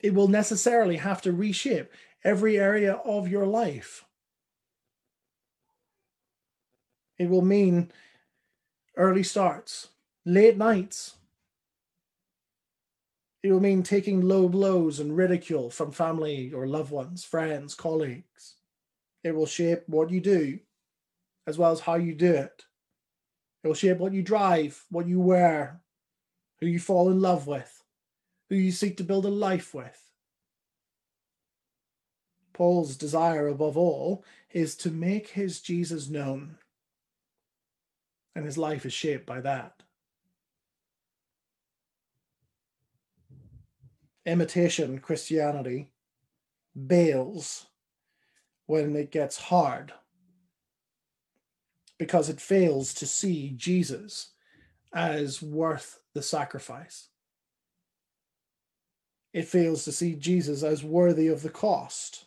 It 0.00 0.12
will 0.12 0.28
necessarily 0.28 0.96
have 0.96 1.22
to 1.22 1.32
reshape 1.32 1.90
every 2.24 2.58
area 2.58 2.94
of 3.04 3.28
your 3.28 3.46
life. 3.46 4.04
It 7.18 7.30
will 7.30 7.42
mean 7.42 7.92
early 8.96 9.22
starts, 9.22 9.88
late 10.24 10.56
nights. 10.56 11.14
It 13.42 13.52
will 13.52 13.60
mean 13.60 13.82
taking 13.82 14.22
low 14.22 14.48
blows 14.48 15.00
and 15.00 15.16
ridicule 15.16 15.70
from 15.70 15.92
family 15.92 16.52
or 16.52 16.66
loved 16.66 16.90
ones, 16.90 17.24
friends, 17.24 17.74
colleagues. 17.74 18.54
It 19.22 19.34
will 19.34 19.46
shape 19.46 19.84
what 19.86 20.10
you 20.10 20.20
do 20.20 20.58
as 21.46 21.58
well 21.58 21.72
as 21.72 21.80
how 21.80 21.96
you 21.96 22.14
do 22.14 22.32
it. 22.32 22.64
It 23.62 23.68
will 23.68 23.74
shape 23.74 23.98
what 23.98 24.12
you 24.12 24.22
drive, 24.22 24.84
what 24.90 25.06
you 25.06 25.20
wear, 25.20 25.80
who 26.60 26.66
you 26.66 26.78
fall 26.78 27.10
in 27.10 27.20
love 27.20 27.46
with, 27.46 27.82
who 28.48 28.56
you 28.56 28.72
seek 28.72 28.96
to 28.98 29.04
build 29.04 29.24
a 29.26 29.30
life 29.30 29.74
with. 29.74 30.00
Paul's 32.52 32.96
desire 32.96 33.48
above 33.48 33.76
all 33.76 34.24
is 34.52 34.76
to 34.76 34.90
make 34.90 35.28
his 35.28 35.60
Jesus 35.60 36.08
known 36.08 36.56
and 38.34 38.44
his 38.44 38.58
life 38.58 38.84
is 38.84 38.92
shaped 38.92 39.26
by 39.26 39.40
that. 39.40 39.82
Imitation 44.26 44.98
Christianity 44.98 45.90
bails 46.86 47.66
when 48.66 48.96
it 48.96 49.10
gets 49.12 49.38
hard 49.38 49.92
because 51.98 52.28
it 52.28 52.40
fails 52.40 52.94
to 52.94 53.06
see 53.06 53.52
Jesus 53.56 54.30
as 54.92 55.42
worth 55.42 56.00
the 56.14 56.22
sacrifice. 56.22 57.08
It 59.32 59.46
fails 59.46 59.84
to 59.84 59.92
see 59.92 60.14
Jesus 60.14 60.62
as 60.62 60.84
worthy 60.84 61.28
of 61.28 61.42
the 61.42 61.50
cost. 61.50 62.26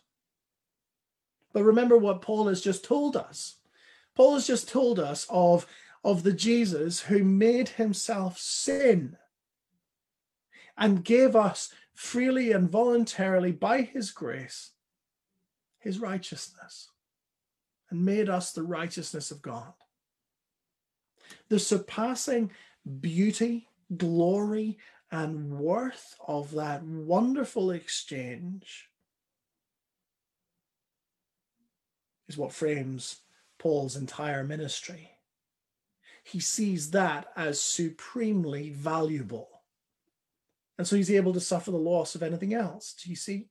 But 1.54 1.64
remember 1.64 1.98
what 1.98 2.22
Paul 2.22 2.48
has 2.48 2.62
just 2.62 2.84
told 2.84 3.16
us. 3.16 3.56
Paul 4.16 4.34
has 4.34 4.46
just 4.46 4.68
told 4.70 5.00
us 5.00 5.26
of 5.30 5.66
of 6.04 6.24
the 6.24 6.34
Jesus 6.34 7.02
who 7.02 7.24
made 7.24 7.70
himself 7.70 8.38
sin 8.38 9.18
and 10.78 11.04
gave 11.04 11.36
us 11.36 11.74
freely 11.94 12.52
and 12.52 12.70
voluntarily 12.70 13.52
by 13.52 13.82
his 13.82 14.12
grace 14.12 14.72
his 15.80 16.00
righteousness 16.00 16.90
and 17.90 18.04
made 18.04 18.30
us 18.30 18.52
the 18.52 18.64
righteousness 18.64 19.32
of 19.32 19.42
God. 19.42 19.74
The 21.50 21.60
surpassing 21.60 22.52
beauty, 23.00 23.68
glory, 23.96 24.78
and 25.12 25.52
worth 25.52 26.16
of 26.28 26.52
that 26.52 26.84
wonderful 26.84 27.72
exchange 27.72 28.90
is 32.28 32.38
what 32.38 32.52
frames 32.52 33.22
Paul's 33.58 33.96
entire 33.96 34.44
ministry 34.44 35.17
he 36.28 36.40
sees 36.42 36.92
that 36.92 37.28
as 37.38 37.62
supremely 37.62 38.70
valuable. 38.72 39.48
And 40.78 40.86
so 40.86 40.98
he's 40.98 41.10
able 41.10 41.34
to 41.34 41.40
suffer 41.40 41.72
the 41.72 41.78
loss 41.78 42.16
of 42.16 42.24
anything 42.24 42.54
else. 42.54 42.94
Do 43.02 43.10
you 43.10 43.16
see? 43.16 43.48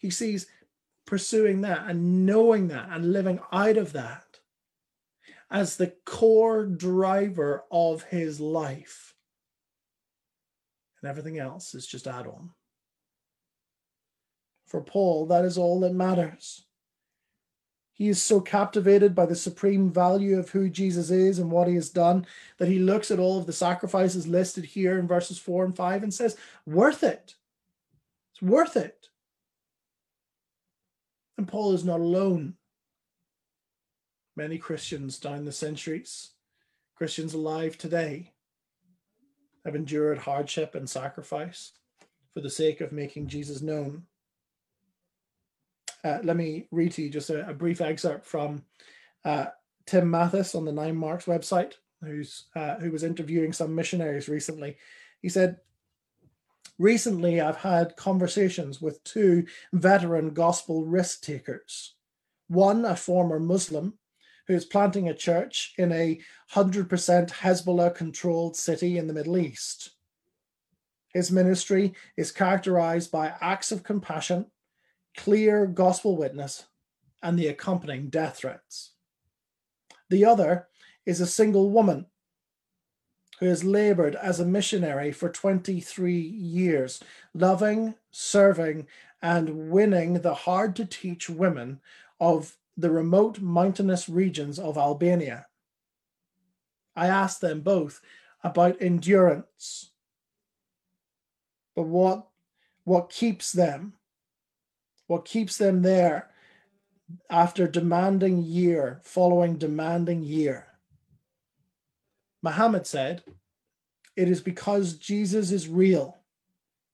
He 0.00 0.10
sees 0.10 0.46
pursuing 1.06 1.60
that 1.60 1.84
and 1.86 2.26
knowing 2.26 2.68
that 2.68 2.88
and 2.90 3.12
living 3.12 3.38
out 3.52 3.76
of 3.76 3.92
that 3.92 4.24
as 5.48 5.76
the 5.76 5.94
core 6.04 6.66
driver 6.66 7.64
of 7.70 8.02
his 8.04 8.40
life. 8.40 9.14
And 11.00 11.08
everything 11.08 11.38
else 11.38 11.74
is 11.74 11.86
just 11.86 12.08
add 12.08 12.26
on. 12.26 12.50
For 14.66 14.80
Paul, 14.80 15.26
that 15.26 15.44
is 15.44 15.56
all 15.56 15.80
that 15.80 15.94
matters. 15.94 16.66
He 18.00 18.08
is 18.08 18.22
so 18.22 18.40
captivated 18.40 19.14
by 19.14 19.26
the 19.26 19.36
supreme 19.36 19.92
value 19.92 20.38
of 20.38 20.48
who 20.48 20.70
Jesus 20.70 21.10
is 21.10 21.38
and 21.38 21.50
what 21.50 21.68
he 21.68 21.74
has 21.74 21.90
done 21.90 22.26
that 22.56 22.66
he 22.66 22.78
looks 22.78 23.10
at 23.10 23.18
all 23.18 23.38
of 23.38 23.44
the 23.44 23.52
sacrifices 23.52 24.26
listed 24.26 24.64
here 24.64 24.98
in 24.98 25.06
verses 25.06 25.38
4 25.38 25.66
and 25.66 25.76
5 25.76 26.04
and 26.04 26.14
says, 26.14 26.34
Worth 26.64 27.02
it. 27.02 27.34
It's 28.32 28.40
worth 28.40 28.78
it. 28.78 29.10
And 31.36 31.46
Paul 31.46 31.74
is 31.74 31.84
not 31.84 32.00
alone. 32.00 32.54
Many 34.34 34.56
Christians 34.56 35.18
down 35.18 35.44
the 35.44 35.52
centuries, 35.52 36.30
Christians 36.96 37.34
alive 37.34 37.76
today, 37.76 38.32
have 39.66 39.74
endured 39.74 40.16
hardship 40.16 40.74
and 40.74 40.88
sacrifice 40.88 41.72
for 42.32 42.40
the 42.40 42.48
sake 42.48 42.80
of 42.80 42.92
making 42.92 43.26
Jesus 43.26 43.60
known. 43.60 44.06
Uh, 46.02 46.18
let 46.22 46.36
me 46.36 46.66
read 46.70 46.92
to 46.92 47.02
you 47.02 47.10
just 47.10 47.30
a, 47.30 47.48
a 47.48 47.54
brief 47.54 47.80
excerpt 47.80 48.26
from 48.26 48.64
uh, 49.24 49.46
Tim 49.86 50.10
Mathis 50.10 50.54
on 50.54 50.64
the 50.64 50.72
Nine 50.72 50.96
Marks 50.96 51.26
website, 51.26 51.74
who's 52.02 52.44
uh, 52.56 52.76
who 52.76 52.90
was 52.90 53.02
interviewing 53.02 53.52
some 53.52 53.74
missionaries 53.74 54.28
recently. 54.28 54.76
He 55.20 55.28
said, 55.28 55.58
"Recently, 56.78 57.40
I've 57.40 57.56
had 57.56 57.96
conversations 57.96 58.80
with 58.80 59.04
two 59.04 59.46
veteran 59.72 60.30
gospel 60.30 60.86
risk 60.86 61.22
takers. 61.22 61.94
One, 62.48 62.84
a 62.84 62.96
former 62.96 63.38
Muslim, 63.38 63.98
who 64.46 64.54
is 64.54 64.64
planting 64.64 65.08
a 65.08 65.14
church 65.14 65.74
in 65.76 65.92
a 65.92 66.20
hundred 66.48 66.88
percent 66.88 67.30
Hezbollah-controlled 67.30 68.56
city 68.56 68.96
in 68.96 69.06
the 69.06 69.14
Middle 69.14 69.36
East." 69.36 69.90
His 71.12 71.30
ministry 71.30 71.92
is 72.16 72.30
characterized 72.30 73.10
by 73.10 73.34
acts 73.40 73.72
of 73.72 73.82
compassion, 73.82 74.46
clear 75.16 75.66
gospel 75.66 76.16
witness, 76.16 76.64
and 77.22 77.38
the 77.38 77.48
accompanying 77.48 78.08
death 78.08 78.38
threats. 78.38 78.92
The 80.08 80.24
other 80.24 80.68
is 81.06 81.20
a 81.20 81.26
single 81.26 81.70
woman 81.70 82.06
who 83.38 83.46
has 83.46 83.64
labored 83.64 84.14
as 84.16 84.38
a 84.38 84.44
missionary 84.44 85.12
for 85.12 85.30
23 85.30 86.14
years, 86.14 87.02
loving, 87.32 87.94
serving, 88.10 88.86
and 89.22 89.70
winning 89.70 90.14
the 90.14 90.34
hard 90.34 90.76
to 90.76 90.84
teach 90.84 91.30
women 91.30 91.80
of 92.20 92.56
the 92.76 92.90
remote 92.90 93.40
mountainous 93.40 94.08
regions 94.08 94.58
of 94.58 94.76
Albania. 94.76 95.46
I 96.96 97.06
asked 97.06 97.40
them 97.40 97.60
both 97.60 98.00
about 98.42 98.80
endurance, 98.80 99.90
but 101.74 101.84
what, 101.84 102.26
what 102.84 103.10
keeps 103.10 103.52
them 103.52 103.94
what 105.10 105.24
keeps 105.24 105.56
them 105.56 105.82
there 105.82 106.30
after 107.28 107.66
demanding 107.66 108.40
year 108.44 109.00
following 109.02 109.58
demanding 109.58 110.22
year. 110.22 110.68
Muhammad 112.42 112.86
said, 112.86 113.24
It 114.14 114.28
is 114.28 114.40
because 114.40 114.94
Jesus 114.94 115.50
is 115.50 115.66
real. 115.66 116.18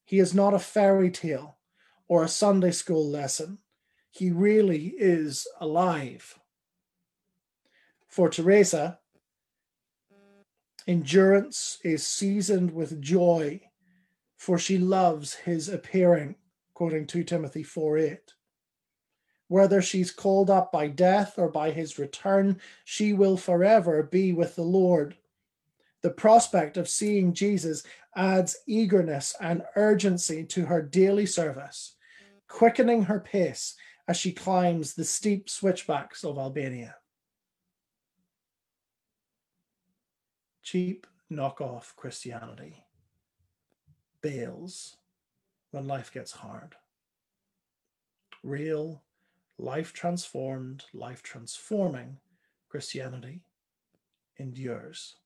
He 0.07 0.19
is 0.19 0.33
not 0.33 0.55
a 0.55 0.59
fairy 0.59 1.11
tale 1.11 1.59
or 2.09 2.25
a 2.25 2.29
Sunday 2.29 2.71
school 2.71 3.07
lesson. 3.07 3.59
He 4.11 4.31
really 4.31 4.95
is 4.97 5.47
alive. 5.61 6.39
For 8.09 8.31
Teresa, 8.31 8.99
endurance 10.87 11.77
is 11.85 12.07
seasoned 12.07 12.71
with 12.71 13.03
joy, 13.03 13.61
for 14.39 14.59
she 14.59 14.79
loves 14.79 15.35
his 15.35 15.69
appearing 15.69 16.37
quoting 16.77 17.07
2 17.07 17.25
Timothy 17.25 17.63
4 17.63 17.97
8. 17.97 18.19
Whether 19.49 19.81
she's 19.81 20.11
called 20.11 20.51
up 20.51 20.71
by 20.71 20.89
death 20.89 21.39
or 21.39 21.49
by 21.49 21.71
his 21.71 21.99
return, 21.99 22.61
she 22.85 23.15
will 23.15 23.39
forever 23.39 24.03
be 24.03 24.35
with 24.35 24.57
the 24.57 24.63
Lord. 24.63 25.17
The 26.03 26.11
prospect 26.11 26.77
of 26.77 26.87
seeing 26.87 27.33
Jesus 27.33 27.83
adds 28.15 28.59
eagerness 28.67 29.35
and 29.41 29.63
urgency 29.75 30.45
to 30.45 30.67
her 30.67 30.83
daily 30.83 31.25
service, 31.25 31.95
quickening 32.47 33.05
her 33.05 33.21
pace 33.21 33.75
as 34.07 34.19
she 34.19 34.33
climbs 34.33 34.93
the 34.93 35.05
steep 35.05 35.49
switchbacks 35.49 36.25
of 36.25 36.37
Albania. 36.37 36.97
Cheap 40.63 41.07
knockoff 41.33 41.97
Christianity 41.97 42.85
bails 44.21 44.99
when 45.77 45.87
life 45.87 46.11
gets 46.11 46.33
hard. 46.33 46.75
Real, 48.43 49.03
life 49.59 49.93
transformed, 49.93 50.87
life 50.95 51.23
transforming 51.23 52.17
Christianity 52.71 53.43
endures. 54.39 55.17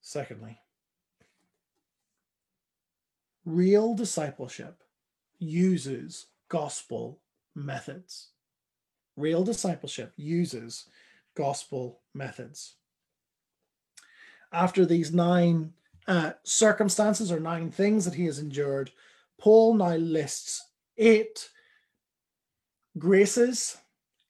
Secondly, 0.00 0.60
real 3.44 3.94
discipleship 3.94 4.84
uses 5.40 6.26
gospel 6.48 7.18
methods. 7.56 8.28
Real 9.16 9.42
discipleship 9.42 10.12
uses 10.16 10.84
gospel 11.34 12.02
methods. 12.14 12.76
After 14.52 14.86
these 14.86 15.12
nine 15.12 15.72
uh, 16.08 16.32
circumstances 16.42 17.30
or 17.30 17.38
nine 17.38 17.70
things 17.70 18.04
that 18.06 18.14
he 18.14 18.24
has 18.24 18.38
endured, 18.38 18.90
Paul 19.38 19.74
now 19.74 19.94
lists 19.94 20.64
eight 20.96 21.50
graces, 22.98 23.76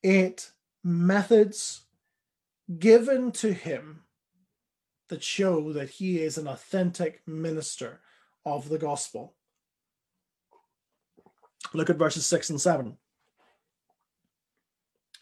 eight 0.03 0.51
methods 0.85 1.83
given 2.79 3.33
to 3.33 3.53
him 3.53 4.03
that 5.09 5.23
show 5.23 5.73
that 5.73 5.89
he 5.89 6.21
is 6.21 6.37
an 6.37 6.47
authentic 6.47 7.23
minister 7.27 8.01
of 8.45 8.69
the 8.69 8.79
gospel. 8.79 9.35
Look 11.73 11.91
at 11.91 11.97
verses 11.97 12.27
6 12.27 12.51
and 12.51 12.61
7. 12.61 12.97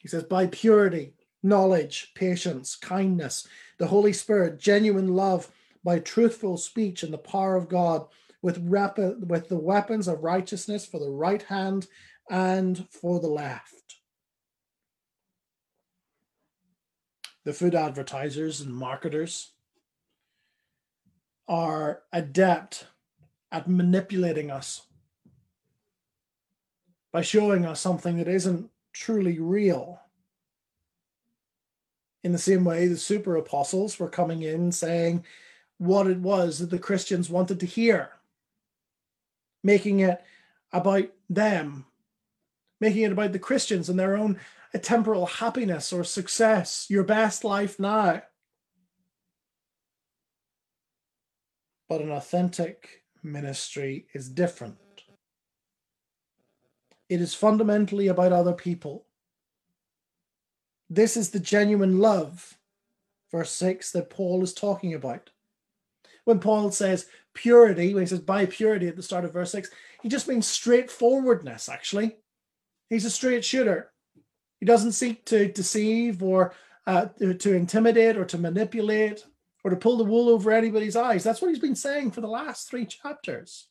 He 0.00 0.08
says, 0.08 0.24
By 0.24 0.46
purity, 0.46 1.14
knowledge, 1.42 2.12
patience, 2.14 2.76
kindness, 2.76 3.46
the 3.78 3.86
Holy 3.86 4.12
Spirit, 4.12 4.58
genuine 4.58 5.14
love, 5.14 5.50
by 5.86 6.00
truthful 6.00 6.56
speech 6.56 7.04
and 7.04 7.12
the 7.12 7.18
power 7.18 7.54
of 7.54 7.68
God, 7.68 8.08
with, 8.42 8.58
rapid, 8.64 9.30
with 9.30 9.48
the 9.48 9.58
weapons 9.58 10.08
of 10.08 10.24
righteousness 10.24 10.84
for 10.84 10.98
the 10.98 11.08
right 11.08 11.44
hand 11.44 11.86
and 12.28 12.88
for 12.90 13.20
the 13.20 13.28
left. 13.28 13.94
The 17.44 17.52
food 17.52 17.76
advertisers 17.76 18.60
and 18.60 18.74
marketers 18.74 19.52
are 21.46 22.02
adept 22.12 22.88
at 23.52 23.70
manipulating 23.70 24.50
us 24.50 24.82
by 27.12 27.22
showing 27.22 27.64
us 27.64 27.80
something 27.80 28.16
that 28.16 28.26
isn't 28.26 28.68
truly 28.92 29.38
real. 29.38 30.00
In 32.24 32.32
the 32.32 32.38
same 32.38 32.64
way, 32.64 32.88
the 32.88 32.96
super 32.96 33.36
apostles 33.36 34.00
were 34.00 34.10
coming 34.10 34.42
in 34.42 34.72
saying 34.72 35.24
what 35.78 36.06
it 36.06 36.18
was 36.18 36.58
that 36.58 36.70
the 36.70 36.78
Christians 36.78 37.28
wanted 37.28 37.60
to 37.60 37.66
hear, 37.66 38.10
making 39.62 40.00
it 40.00 40.22
about 40.72 41.08
them, 41.28 41.86
making 42.80 43.02
it 43.02 43.12
about 43.12 43.32
the 43.32 43.38
Christians 43.38 43.88
and 43.88 43.98
their 43.98 44.16
own 44.16 44.38
temporal 44.78 45.26
happiness 45.26 45.92
or 45.92 46.04
success, 46.04 46.86
your 46.88 47.04
best 47.04 47.44
life 47.44 47.78
now. 47.78 48.22
But 51.88 52.00
an 52.00 52.10
authentic 52.10 53.04
ministry 53.22 54.06
is 54.12 54.28
different. 54.28 54.76
It 57.08 57.20
is 57.20 57.34
fundamentally 57.34 58.08
about 58.08 58.32
other 58.32 58.52
people. 58.52 59.06
This 60.90 61.16
is 61.16 61.30
the 61.30 61.40
genuine 61.40 61.98
love, 61.98 62.58
verse 63.30 63.52
6, 63.52 63.92
that 63.92 64.10
Paul 64.10 64.42
is 64.42 64.52
talking 64.52 64.94
about. 64.94 65.30
When 66.26 66.40
Paul 66.40 66.72
says 66.72 67.06
purity, 67.34 67.94
when 67.94 68.02
he 68.02 68.06
says 68.06 68.18
by 68.18 68.46
purity 68.46 68.88
at 68.88 68.96
the 68.96 69.02
start 69.02 69.24
of 69.24 69.32
verse 69.32 69.52
6, 69.52 69.70
he 70.02 70.08
just 70.08 70.26
means 70.26 70.44
straightforwardness, 70.46 71.68
actually. 71.68 72.16
He's 72.90 73.04
a 73.04 73.10
straight 73.10 73.44
shooter. 73.44 73.92
He 74.58 74.66
doesn't 74.66 74.92
seek 74.92 75.24
to 75.26 75.46
deceive 75.46 76.24
or 76.24 76.52
uh, 76.84 77.06
to 77.20 77.52
intimidate 77.52 78.16
or 78.16 78.24
to 78.24 78.38
manipulate 78.38 79.24
or 79.62 79.70
to 79.70 79.76
pull 79.76 79.96
the 79.96 80.04
wool 80.04 80.28
over 80.28 80.50
anybody's 80.50 80.96
eyes. 80.96 81.22
That's 81.22 81.40
what 81.40 81.48
he's 81.48 81.60
been 81.60 81.76
saying 81.76 82.10
for 82.10 82.22
the 82.22 82.26
last 82.26 82.68
three 82.68 82.86
chapters. 82.86 83.68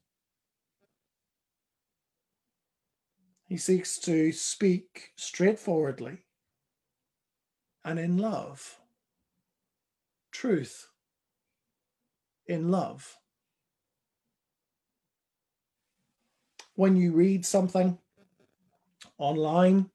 He 3.50 3.58
seeks 3.58 4.00
to 4.00 4.32
speak 4.32 5.12
straightforwardly 5.18 6.20
and 7.84 8.00
in 8.00 8.18
love. 8.18 8.80
Truth 10.32 10.88
in 12.48 12.70
love. 12.70 13.18
When 16.76 16.96
you 16.96 17.14
read 17.14 17.46
something 17.46 17.98
online, 19.18 19.90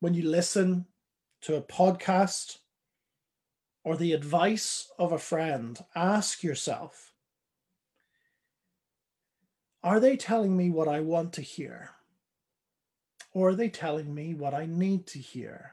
when 0.00 0.14
you 0.14 0.28
listen 0.28 0.86
to 1.42 1.56
a 1.56 1.62
podcast 1.62 2.58
or 3.84 3.96
the 3.96 4.12
advice 4.12 4.90
of 4.98 5.12
a 5.12 5.18
friend, 5.18 5.78
ask 5.94 6.42
yourself 6.42 7.12
Are 9.82 10.00
they 10.00 10.16
telling 10.16 10.56
me 10.56 10.70
what 10.70 10.88
I 10.88 11.00
want 11.00 11.32
to 11.34 11.42
hear? 11.42 11.90
Or 13.32 13.50
are 13.50 13.54
they 13.54 13.68
telling 13.68 14.12
me 14.14 14.34
what 14.34 14.54
I 14.54 14.66
need 14.66 15.06
to 15.08 15.18
hear? 15.18 15.72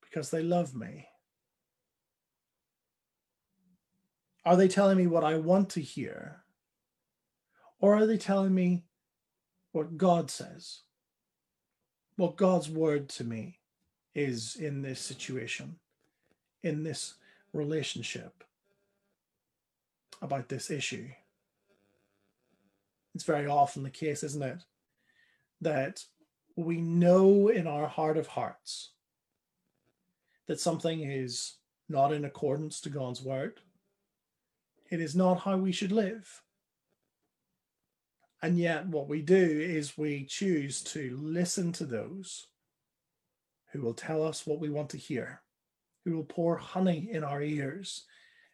Because 0.00 0.30
they 0.30 0.42
love 0.42 0.74
me. 0.74 1.09
Are 4.44 4.56
they 4.56 4.68
telling 4.68 4.96
me 4.96 5.06
what 5.06 5.24
I 5.24 5.36
want 5.36 5.70
to 5.70 5.80
hear? 5.80 6.44
Or 7.78 7.96
are 7.96 8.06
they 8.06 8.16
telling 8.16 8.54
me 8.54 8.84
what 9.72 9.96
God 9.96 10.30
says? 10.30 10.80
What 12.16 12.36
God's 12.36 12.68
word 12.68 13.08
to 13.10 13.24
me 13.24 13.58
is 14.14 14.56
in 14.56 14.82
this 14.82 15.00
situation, 15.00 15.76
in 16.62 16.82
this 16.82 17.14
relationship, 17.52 18.44
about 20.20 20.48
this 20.48 20.70
issue. 20.70 21.08
It's 23.14 23.24
very 23.24 23.46
often 23.46 23.82
the 23.82 23.90
case, 23.90 24.22
isn't 24.22 24.42
it? 24.42 24.62
that 25.60 26.04
we 26.56 26.80
know 26.80 27.48
in 27.48 27.66
our 27.66 27.86
heart 27.86 28.16
of 28.16 28.28
hearts 28.28 28.90
that 30.46 30.60
something 30.60 31.00
is 31.00 31.54
not 31.88 32.12
in 32.12 32.24
accordance 32.24 32.80
to 32.80 32.90
God's 32.90 33.22
word. 33.22 33.60
It 34.90 35.00
is 35.00 35.14
not 35.14 35.40
how 35.40 35.56
we 35.56 35.72
should 35.72 35.92
live. 35.92 36.42
And 38.42 38.58
yet, 38.58 38.86
what 38.86 39.08
we 39.08 39.22
do 39.22 39.36
is 39.36 39.98
we 39.98 40.24
choose 40.24 40.82
to 40.84 41.18
listen 41.20 41.72
to 41.72 41.84
those 41.84 42.46
who 43.72 43.82
will 43.82 43.94
tell 43.94 44.24
us 44.24 44.46
what 44.46 44.60
we 44.60 44.70
want 44.70 44.90
to 44.90 44.96
hear, 44.96 45.42
who 46.04 46.16
will 46.16 46.24
pour 46.24 46.56
honey 46.56 47.08
in 47.12 47.22
our 47.22 47.42
ears 47.42 48.04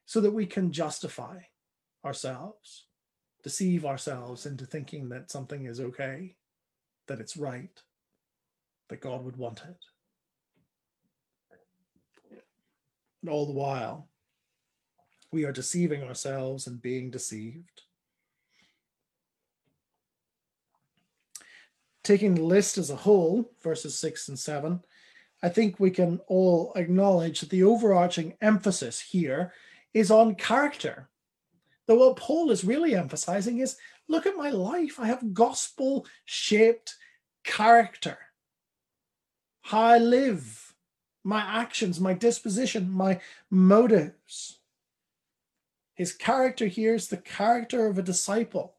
so 0.05 0.21
that 0.21 0.33
we 0.33 0.47
can 0.47 0.73
justify 0.73 1.39
ourselves, 2.05 2.87
deceive 3.43 3.87
ourselves 3.87 4.45
into 4.45 4.67
thinking 4.67 5.09
that 5.09 5.31
something 5.31 5.67
is 5.67 5.81
okay 5.81 6.37
that 7.07 7.21
it's 7.21 7.37
right, 7.37 7.83
that 8.89 9.01
God 9.01 9.25
would 9.25 9.37
want 9.37 9.63
it. 9.63 9.85
And 13.23 13.31
all 13.31 13.47
the 13.47 13.53
while, 13.53 14.09
we 15.33 15.45
are 15.45 15.53
deceiving 15.53 16.03
ourselves 16.03 16.67
and 16.67 16.81
being 16.81 17.11
deceived. 17.11 17.83
Taking 22.05 22.35
the 22.35 22.45
list 22.45 22.79
as 22.79 22.91
a 22.91 22.97
whole, 22.97 23.51
verses 23.63 23.99
six 23.99 24.29
and 24.29 24.39
seven, 24.39 24.81
I 25.43 25.49
think 25.49 25.79
we 25.79 25.91
can 25.91 26.21
all 26.29 26.73
acknowledge 26.77 27.41
that 27.41 27.51
the 27.51 27.65
overarching 27.65 28.35
emphasis 28.41 29.01
here 29.01 29.53
is 29.93 30.11
on 30.11 30.35
character. 30.37 31.09
That 31.87 31.97
what 31.97 32.17
Paul 32.17 32.51
is 32.51 32.65
really 32.65 32.95
emphasizing 32.95 33.59
is 33.59 33.77
Look 34.09 34.27
at 34.27 34.37
my 34.37 34.51
life. 34.51 35.01
I 35.01 35.07
have 35.07 35.35
gospel 35.35 36.07
shaped 36.25 36.97
character. 37.45 38.19
How 39.63 39.83
I 39.83 39.99
live, 39.99 40.75
my 41.25 41.41
actions, 41.41 42.01
my 42.01 42.15
disposition, 42.15 42.91
my 42.91 43.21
motives. 43.51 44.59
His 45.97 46.13
character 46.13 46.67
here 46.67 46.95
is 46.95 47.09
the 47.09 47.17
character 47.17 47.87
of 47.87 47.99
a 47.99 48.03
disciple, 48.03 48.75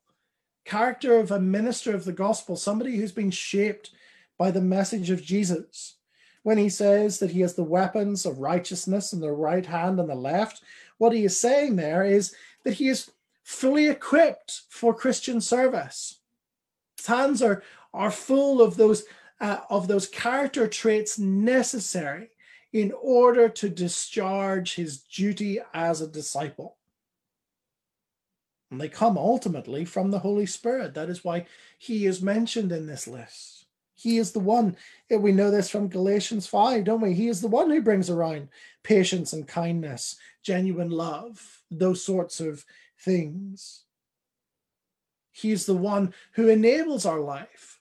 character 0.66 1.20
of 1.20 1.32
a 1.32 1.40
minister 1.40 1.96
of 1.96 2.06
the 2.06 2.14
gospel, 2.14 2.56
somebody 2.56 2.96
who's 2.96 3.12
been 3.12 3.32
shaped 3.32 3.90
by 4.38 4.52
the 4.52 4.62
message 4.62 5.10
of 5.10 5.24
Jesus. 5.24 5.96
When 6.44 6.60
he 6.60 6.70
says 6.70 7.18
that 7.20 7.32
he 7.32 7.42
has 7.42 7.56
the 7.56 7.64
weapons 7.64 8.26
of 8.26 8.38
righteousness 8.38 9.14
in 9.14 9.20
the 9.20 9.32
right 9.32 9.66
hand 9.66 10.00
and 10.00 10.08
the 10.08 10.16
left, 10.16 10.62
what 11.00 11.12
he 11.12 11.26
is 11.26 11.40
saying 11.40 11.76
there 11.76 12.06
is 12.06 12.36
that 12.64 12.76
he 12.76 12.88
is 12.88 13.12
fully 13.44 13.88
equipped 13.88 14.62
for 14.70 14.94
Christian 14.94 15.42
service. 15.42 16.20
His 16.98 17.08
hands 17.08 17.42
are, 17.42 17.64
are 17.96 18.12
full 18.12 18.62
of 18.62 18.78
those, 18.78 19.06
uh, 19.42 19.62
of 19.72 19.88
those 19.88 20.08
character 20.08 20.68
traits 20.68 21.18
necessary 21.18 22.30
in 22.74 22.94
order 23.02 23.50
to 23.50 23.70
discharge 23.70 24.76
his 24.76 25.00
duty 25.00 25.60
as 25.74 26.02
a 26.02 26.08
disciple. 26.08 26.77
And 28.70 28.82
they 28.82 28.90
come 28.90 29.18
ultimately 29.18 29.86
from 29.86 30.12
the 30.12 30.20
Holy 30.20 30.46
Spirit. 30.46 30.94
That 30.94 31.10
is 31.10 31.24
why 31.24 31.46
he 31.78 32.06
is 32.06 32.22
mentioned 32.22 32.72
in 32.72 32.86
this 32.86 33.08
list. 33.08 33.66
He 33.96 34.18
is 34.18 34.32
the 34.32 34.40
one, 34.40 34.76
we 35.10 35.32
know 35.32 35.50
this 35.50 35.70
from 35.70 35.88
Galatians 35.88 36.46
5, 36.48 36.84
don't 36.84 37.02
we? 37.02 37.14
He 37.14 37.30
is 37.30 37.42
the 37.42 37.48
one 37.48 37.70
who 37.70 37.82
brings 37.82 38.10
around 38.10 38.50
patience 38.84 39.34
and 39.34 39.48
kindness, 39.48 40.18
genuine 40.44 40.92
love, 40.92 41.64
those 41.72 42.04
sorts 42.04 42.40
of 42.40 42.64
things. 43.00 43.86
He's 45.32 45.66
the 45.66 45.74
one 45.74 46.14
who 46.34 46.50
enables 46.50 47.06
our 47.06 47.20
life, 47.20 47.80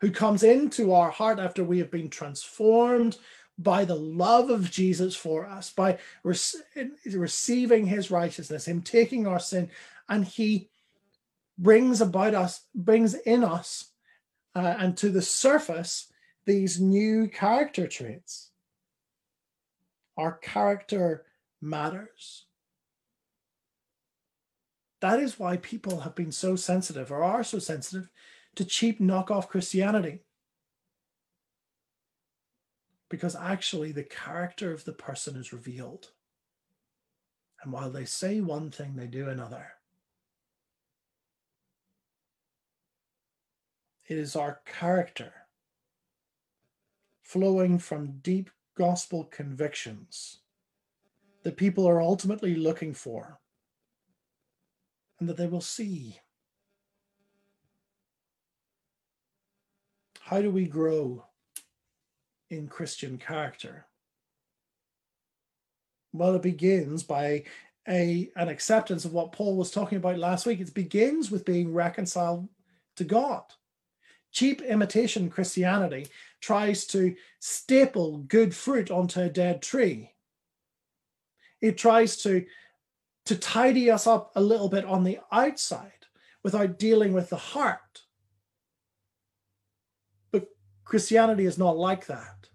who 0.00 0.10
comes 0.10 0.42
into 0.42 0.92
our 0.92 1.10
heart 1.10 1.38
after 1.38 1.62
we 1.62 1.78
have 1.78 1.90
been 1.90 2.10
transformed 2.10 3.18
by 3.58 3.84
the 3.84 3.94
love 3.94 4.50
of 4.50 4.70
Jesus 4.70 5.14
for 5.14 5.46
us, 5.46 5.70
by 5.70 5.98
receiving 6.24 7.86
his 7.86 8.10
righteousness, 8.10 8.66
him 8.66 8.82
taking 8.82 9.26
our 9.28 9.38
sin, 9.38 9.70
and 10.12 10.26
he 10.26 10.68
brings 11.56 12.02
about 12.02 12.34
us, 12.34 12.66
brings 12.74 13.14
in 13.14 13.42
us, 13.42 13.92
uh, 14.54 14.74
and 14.78 14.94
to 14.98 15.08
the 15.08 15.22
surface 15.22 16.12
these 16.44 16.78
new 16.78 17.28
character 17.28 17.86
traits. 17.86 18.50
Our 20.18 20.32
character 20.32 21.24
matters. 21.62 22.44
That 25.00 25.18
is 25.18 25.38
why 25.38 25.56
people 25.56 26.00
have 26.00 26.14
been 26.14 26.30
so 26.30 26.56
sensitive 26.56 27.10
or 27.10 27.24
are 27.24 27.42
so 27.42 27.58
sensitive 27.58 28.10
to 28.56 28.66
cheap 28.66 29.00
knockoff 29.00 29.48
Christianity. 29.48 30.24
Because 33.08 33.34
actually, 33.34 33.92
the 33.92 34.04
character 34.04 34.72
of 34.72 34.84
the 34.84 34.92
person 34.92 35.36
is 35.36 35.54
revealed. 35.54 36.10
And 37.62 37.72
while 37.72 37.90
they 37.90 38.04
say 38.04 38.42
one 38.42 38.70
thing, 38.70 38.96
they 38.96 39.06
do 39.06 39.30
another. 39.30 39.72
It 44.06 44.18
is 44.18 44.36
our 44.36 44.60
character 44.66 45.32
flowing 47.22 47.78
from 47.78 48.18
deep 48.22 48.50
gospel 48.76 49.24
convictions 49.24 50.40
that 51.42 51.56
people 51.56 51.88
are 51.88 52.00
ultimately 52.00 52.54
looking 52.54 52.94
for 52.94 53.40
and 55.18 55.28
that 55.28 55.36
they 55.36 55.46
will 55.46 55.60
see. 55.60 56.18
How 60.20 60.42
do 60.42 60.50
we 60.50 60.66
grow 60.66 61.24
in 62.50 62.68
Christian 62.68 63.18
character? 63.18 63.86
Well, 66.12 66.34
it 66.34 66.42
begins 66.42 67.02
by 67.02 67.44
a, 67.88 68.30
an 68.36 68.48
acceptance 68.48 69.04
of 69.04 69.12
what 69.12 69.32
Paul 69.32 69.56
was 69.56 69.70
talking 69.70 69.98
about 69.98 70.18
last 70.18 70.46
week. 70.46 70.60
It 70.60 70.74
begins 70.74 71.30
with 71.30 71.44
being 71.44 71.72
reconciled 71.72 72.48
to 72.96 73.04
God. 73.04 73.44
Cheap 74.32 74.62
imitation 74.62 75.30
Christianity 75.30 76.08
tries 76.40 76.86
to 76.86 77.14
staple 77.38 78.18
good 78.18 78.54
fruit 78.54 78.90
onto 78.90 79.20
a 79.20 79.28
dead 79.28 79.62
tree. 79.62 80.12
It 81.60 81.78
tries 81.78 82.16
to 82.22 82.44
to 83.26 83.36
tidy 83.36 83.88
us 83.90 84.06
up 84.06 84.32
a 84.34 84.40
little 84.40 84.68
bit 84.68 84.84
on 84.84 85.04
the 85.04 85.20
outside 85.30 86.06
without 86.42 86.78
dealing 86.78 87.12
with 87.12 87.30
the 87.30 87.36
heart. 87.36 88.02
But 90.32 90.48
Christianity 90.84 91.46
is 91.46 91.56
not 91.56 91.76
like 91.76 92.06
that. 92.06 92.48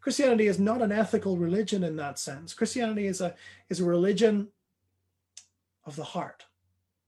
Christianity 0.00 0.46
is 0.46 0.58
not 0.58 0.80
an 0.80 0.90
ethical 0.90 1.36
religion 1.36 1.84
in 1.84 1.96
that 1.96 2.18
sense. 2.18 2.54
Christianity 2.54 3.06
is 3.06 3.20
a, 3.20 3.34
is 3.68 3.80
a 3.80 3.84
religion 3.84 4.48
of 5.84 5.96
the 5.96 6.04
heart. 6.04 6.46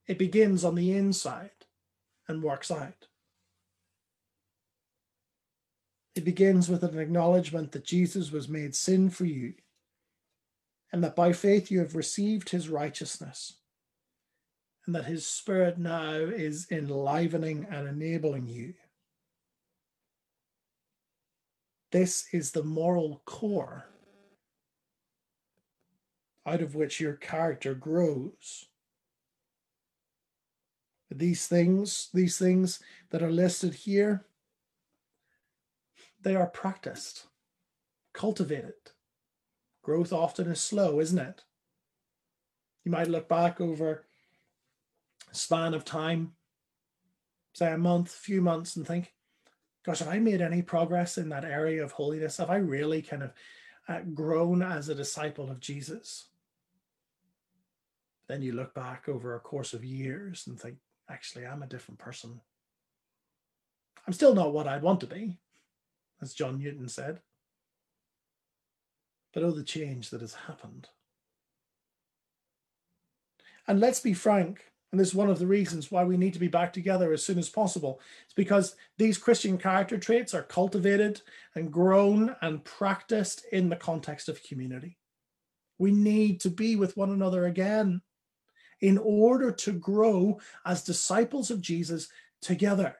It 0.07 0.19
begins 0.19 0.63
on 0.63 0.75
the 0.75 0.93
inside 0.93 1.51
and 2.29 2.43
works 2.43 2.71
out. 2.71 3.07
It 6.21 6.25
begins 6.25 6.69
with 6.69 6.85
an 6.85 6.99
acknowledgement 6.99 7.73
that 7.73 7.87
Jesus 7.87 8.31
was 8.31 8.47
made 8.47 8.75
sin 8.75 9.09
for 9.09 9.25
you 9.25 9.55
and 10.93 11.03
that 11.03 11.17
by 11.17 11.33
faith 11.33 11.71
you 11.71 11.79
have 11.79 11.97
received 11.97 12.51
his 12.51 12.69
righteousness, 12.69 13.55
and 14.85 14.95
that 14.95 15.07
his 15.07 15.27
spirit 15.27 15.79
now 15.79 16.11
is 16.11 16.67
enlivening 16.71 17.67
and 17.71 17.89
enabling 17.89 18.49
you. 18.49 18.75
This 21.91 22.27
is 22.35 22.51
the 22.53 22.65
moral 22.65 23.23
core 23.25 23.87
out 26.45 26.61
of 26.61 26.75
which 26.75 27.01
your 27.01 27.15
character 27.15 27.73
grows. 27.73 28.67
These 31.11 31.47
things, 31.47 32.11
these 32.13 32.37
things 32.37 32.79
that 33.09 33.23
are 33.23 33.33
listed 33.33 33.73
here, 33.73 34.27
they 36.23 36.37
are 36.37 36.47
practiced, 36.47 37.27
cultivated 38.13 38.75
growth 39.83 40.13
often 40.13 40.47
is 40.49 40.61
slow, 40.61 41.01
isn't 41.01 41.19
it? 41.19 41.43
You 42.85 42.93
might 42.93 43.09
look 43.09 43.29
back 43.29 43.61
over 43.61 44.05
a 45.31 45.35
span 45.35 45.75
of 45.75 45.85
time, 45.85 46.33
say 47.53 47.73
a 47.73 47.79
month, 47.79 48.11
few 48.11 48.41
months, 48.41 48.77
and 48.77 48.87
think, 48.87 49.13
gosh, 49.85 49.99
have 50.01 50.09
I 50.09 50.19
made 50.19 50.41
any 50.41 50.63
progress 50.63 51.19
in 51.19 51.29
that 51.31 51.45
area 51.45 51.83
of 51.83 51.93
holiness? 51.93 52.37
Have 52.39 52.51
I 52.51 52.57
really 52.57 53.03
kind 53.03 53.23
of 53.23 53.33
uh, 53.89 54.01
grown 54.15 54.63
as 54.63 54.89
a 54.89 54.95
disciple 54.95 55.51
of 55.51 55.61
Jesus? 55.61 56.27
Then 58.29 58.43
you 58.43 58.53
look 58.53 58.75
back 58.75 59.09
over 59.09 59.35
a 59.35 59.41
course 59.41 59.75
of 59.75 59.85
years 59.85 60.47
and 60.47 60.59
think, 60.59 60.77
actually, 61.11 61.47
I'm 61.47 61.63
a 61.63 61.67
different 61.67 61.99
person. 61.99 62.41
I'm 64.07 64.13
still 64.13 64.35
not 64.35 64.53
what 64.53 64.69
I'd 64.69 64.83
want 64.83 65.01
to 65.01 65.07
be, 65.07 65.39
as 66.23 66.35
John 66.35 66.59
Newton 66.59 66.89
said 66.89 67.21
but 69.33 69.43
oh, 69.43 69.51
the 69.51 69.63
change 69.63 70.11
that 70.11 70.21
has 70.21 70.35
happened. 70.35 70.89
And 73.69 73.79
let's 73.79 74.01
be 74.01 74.15
frank, 74.15 74.65
and 74.91 75.01
this 75.01 75.09
is 75.09 75.15
one 75.15 75.31
of 75.31 75.39
the 75.39 75.47
reasons 75.47 75.91
why 75.91 76.03
we 76.03 76.17
need 76.17 76.33
to 76.33 76.41
be 76.41 76.49
back 76.49 76.73
together 76.73 77.13
as 77.13 77.25
soon 77.25 77.39
as 77.39 77.49
possible. 77.49 78.01
It's 78.25 78.35
because 78.35 78.75
these 78.99 79.19
Christian 79.19 79.57
character 79.57 79.99
traits 79.99 80.35
are 80.35 80.43
cultivated 80.43 81.23
and 81.55 81.73
grown 81.73 82.35
and 82.43 82.65
practiced 82.65 83.45
in 83.53 83.69
the 83.69 83.77
context 83.77 84.29
of 84.29 84.43
community. 84.43 84.99
We 85.79 85.93
need 85.93 86.41
to 86.41 86.51
be 86.51 86.75
with 86.75 86.97
one 86.97 87.11
another 87.11 87.47
again 87.47 88.03
in 88.81 88.99
order 88.99 89.53
to 89.53 89.73
grow 89.73 90.41
as 90.67 90.83
disciples 90.83 91.51
of 91.51 91.61
Jesus 91.61 92.09
together. 92.43 92.97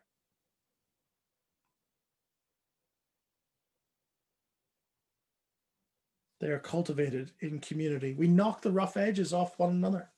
They 6.41 6.49
are 6.49 6.59
cultivated 6.59 7.33
in 7.41 7.61
community. 7.61 8.15
We 8.15 8.27
knock 8.27 8.63
the 8.63 8.73
rough 8.73 8.97
edges 8.97 9.33
off 9.33 9.59
one 9.59 9.71
another. 9.71 10.09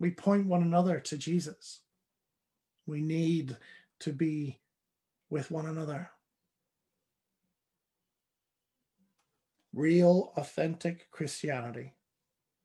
We 0.00 0.10
point 0.10 0.46
one 0.46 0.62
another 0.62 1.00
to 1.00 1.18
Jesus. 1.18 1.80
We 2.86 3.02
need 3.02 3.56
to 4.00 4.12
be 4.12 4.60
with 5.28 5.50
one 5.50 5.66
another. 5.66 6.10
Real, 9.74 10.32
authentic 10.36 11.10
Christianity 11.10 11.94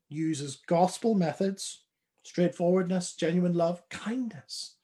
uses 0.07 0.55
gospel 0.67 1.15
methods, 1.15 1.81
straightforwardness, 2.23 3.13
genuine 3.13 3.55
love, 3.55 3.87
kindness. 3.89 4.75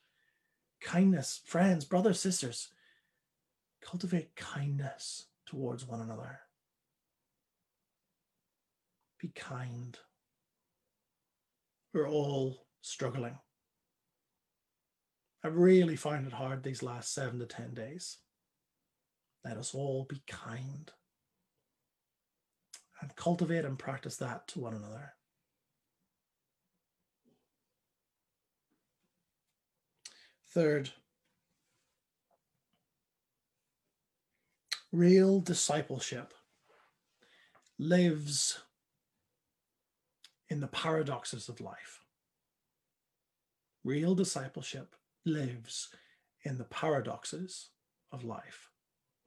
Kindness, 0.81 1.41
friends, 1.45 1.85
brothers, 1.85 2.19
sisters, 2.19 2.69
cultivate 3.81 4.35
kindness 4.35 5.27
towards 5.45 5.85
one 5.85 6.01
another. 6.01 6.39
Be 9.19 9.29
kind. 9.35 9.97
We're 11.93 12.09
all 12.09 12.65
struggling. 12.81 13.37
I 15.43 15.47
really 15.47 15.95
find 15.95 16.27
it 16.27 16.33
hard 16.33 16.63
these 16.63 16.83
last 16.83 17.13
seven 17.13 17.39
to 17.39 17.45
10 17.45 17.73
days. 17.73 18.17
Let 19.43 19.57
us 19.57 19.73
all 19.73 20.05
be 20.07 20.21
kind 20.27 20.91
and 23.01 23.15
cultivate 23.15 23.65
and 23.65 23.79
practice 23.79 24.17
that 24.17 24.47
to 24.49 24.59
one 24.59 24.73
another. 24.73 25.13
Third, 30.49 30.91
real 34.91 35.39
discipleship 35.39 36.33
lives 37.77 38.59
in 40.49 40.59
the 40.59 40.67
paradoxes 40.67 41.49
of 41.49 41.61
life. 41.61 42.01
Real 43.83 44.15
discipleship 44.15 44.95
lives 45.25 45.89
in 46.43 46.57
the 46.57 46.65
paradoxes 46.65 47.69
of 48.11 48.23
life. 48.23 48.69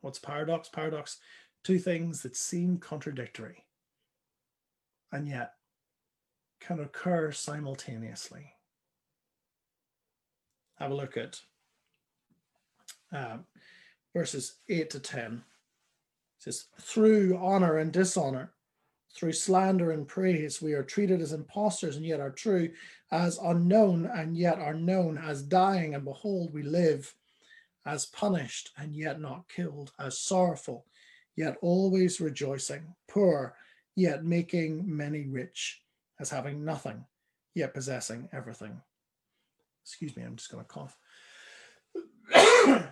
What's 0.01 0.19
paradox? 0.19 0.69
Paradox, 0.69 1.19
two 1.63 1.79
things 1.79 2.23
that 2.23 2.37
seem 2.37 2.79
contradictory 2.79 3.65
and 5.13 5.29
yet 5.29 5.55
can 6.61 6.81
occur 6.81 7.31
simultaneously. 7.31 8.55
Have 10.79 10.91
a 10.91 10.95
look 10.95 11.17
at 11.17 11.41
um, 13.13 13.45
verses 14.15 14.57
8 14.69 14.91
to 14.91 15.01
10. 15.01 15.33
It 15.33 15.43
says, 16.39 16.67
Through 16.81 17.39
honor 17.41 17.79
and 17.79 17.93
dishonor, 17.93 18.53
through 19.14 19.33
slander 19.33 19.92
and 19.92 20.09
praise, 20.09 20.62
we 20.62 20.72
are 20.72 20.83
treated 20.83 21.20
as 21.20 21.33
impostors 21.33 21.96
and 21.96 22.07
yet 22.07 22.20
are 22.20 22.31
true, 22.31 22.70
as 23.11 23.38
unknown 23.38 24.07
and 24.07 24.37
yet 24.37 24.59
are 24.59 24.75
known, 24.75 25.18
as 25.18 25.42
dying 25.42 25.94
and 25.94 26.05
behold, 26.05 26.53
we 26.53 26.62
live, 26.62 27.14
as 27.85 28.07
punished 28.07 28.70
and 28.79 28.94
yet 28.96 29.20
not 29.20 29.48
killed, 29.48 29.92
as 29.98 30.18
sorrowful, 30.18 30.87
yet 31.37 31.57
always 31.61 32.20
rejoicing, 32.20 32.94
poor, 33.09 33.55
yet 33.96 34.25
making 34.25 34.85
many 34.85 35.27
rich, 35.27 35.83
as 36.18 36.31
having 36.31 36.64
nothing, 36.64 37.05
yet 37.55 37.75
possessing 37.75 38.29
everything. 38.33 38.81
Excuse 39.85 40.16
me, 40.16 40.22
I'm 40.22 40.37
just 40.37 40.51
going 40.51 40.64
to 40.64 40.68
cough. 40.68 40.96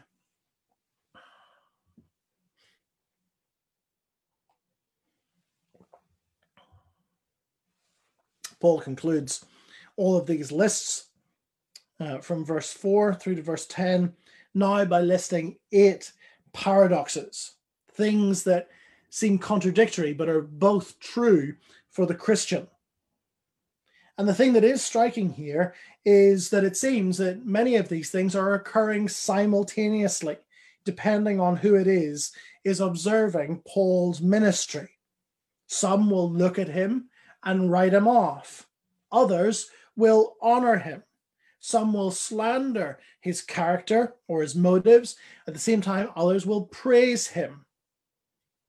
Paul 8.60 8.80
concludes 8.80 9.44
all 9.96 10.16
of 10.16 10.26
these 10.26 10.52
lists 10.52 11.06
uh, 11.98 12.18
from 12.18 12.44
verse 12.44 12.72
4 12.72 13.14
through 13.14 13.36
to 13.36 13.42
verse 13.42 13.66
10 13.66 14.12
now 14.54 14.84
by 14.84 15.00
listing 15.00 15.56
eight 15.72 16.12
paradoxes, 16.52 17.52
things 17.92 18.44
that 18.44 18.68
seem 19.10 19.38
contradictory 19.38 20.12
but 20.12 20.28
are 20.28 20.42
both 20.42 20.98
true 20.98 21.54
for 21.90 22.06
the 22.06 22.14
Christian. 22.14 22.66
And 24.18 24.28
the 24.28 24.34
thing 24.34 24.52
that 24.52 24.64
is 24.64 24.82
striking 24.82 25.30
here 25.30 25.74
is 26.04 26.50
that 26.50 26.64
it 26.64 26.76
seems 26.76 27.18
that 27.18 27.46
many 27.46 27.76
of 27.76 27.88
these 27.88 28.10
things 28.10 28.36
are 28.36 28.54
occurring 28.54 29.08
simultaneously, 29.08 30.36
depending 30.84 31.40
on 31.40 31.56
who 31.56 31.74
it 31.74 31.86
is, 31.86 32.32
is 32.64 32.80
observing 32.80 33.62
Paul's 33.66 34.20
ministry. 34.20 34.88
Some 35.66 36.10
will 36.10 36.30
look 36.30 36.58
at 36.58 36.68
him 36.68 37.08
and 37.44 37.70
write 37.70 37.94
him 37.94 38.06
off. 38.08 38.66
Others 39.12 39.70
will 39.96 40.36
honor 40.40 40.76
him. 40.78 41.02
Some 41.60 41.92
will 41.92 42.10
slander 42.10 42.98
his 43.20 43.42
character 43.42 44.14
or 44.28 44.42
his 44.42 44.54
motives. 44.54 45.16
At 45.46 45.54
the 45.54 45.60
same 45.60 45.82
time, 45.82 46.08
others 46.16 46.46
will 46.46 46.66
praise 46.66 47.26
him. 47.26 47.66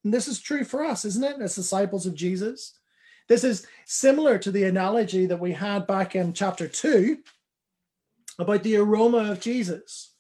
And 0.03 0.13
this 0.13 0.27
is 0.27 0.39
true 0.39 0.63
for 0.63 0.83
us, 0.83 1.05
isn't 1.05 1.23
it, 1.23 1.41
as 1.41 1.55
disciples 1.55 2.05
of 2.05 2.15
Jesus? 2.15 2.77
This 3.27 3.43
is 3.43 3.65
similar 3.85 4.37
to 4.39 4.51
the 4.51 4.63
analogy 4.63 5.25
that 5.25 5.39
we 5.39 5.53
had 5.53 5.87
back 5.87 6.15
in 6.15 6.33
chapter 6.33 6.67
2 6.67 7.19
about 8.39 8.63
the 8.63 8.77
aroma 8.77 9.31
of 9.31 9.39
Jesus. 9.39 10.10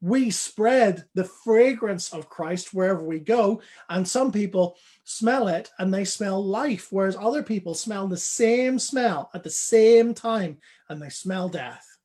We 0.00 0.30
spread 0.30 1.04
the 1.14 1.24
fragrance 1.24 2.12
of 2.12 2.28
Christ 2.28 2.72
wherever 2.72 3.02
we 3.02 3.18
go, 3.18 3.60
and 3.88 4.06
some 4.06 4.30
people 4.30 4.76
smell 5.04 5.48
it 5.48 5.70
and 5.78 5.92
they 5.92 6.04
smell 6.04 6.44
life, 6.44 6.88
whereas 6.90 7.16
other 7.16 7.42
people 7.42 7.74
smell 7.74 8.06
the 8.06 8.16
same 8.16 8.78
smell 8.78 9.30
at 9.34 9.42
the 9.42 9.50
same 9.50 10.14
time 10.14 10.58
and 10.88 11.02
they 11.02 11.08
smell 11.08 11.48
death. 11.48 11.98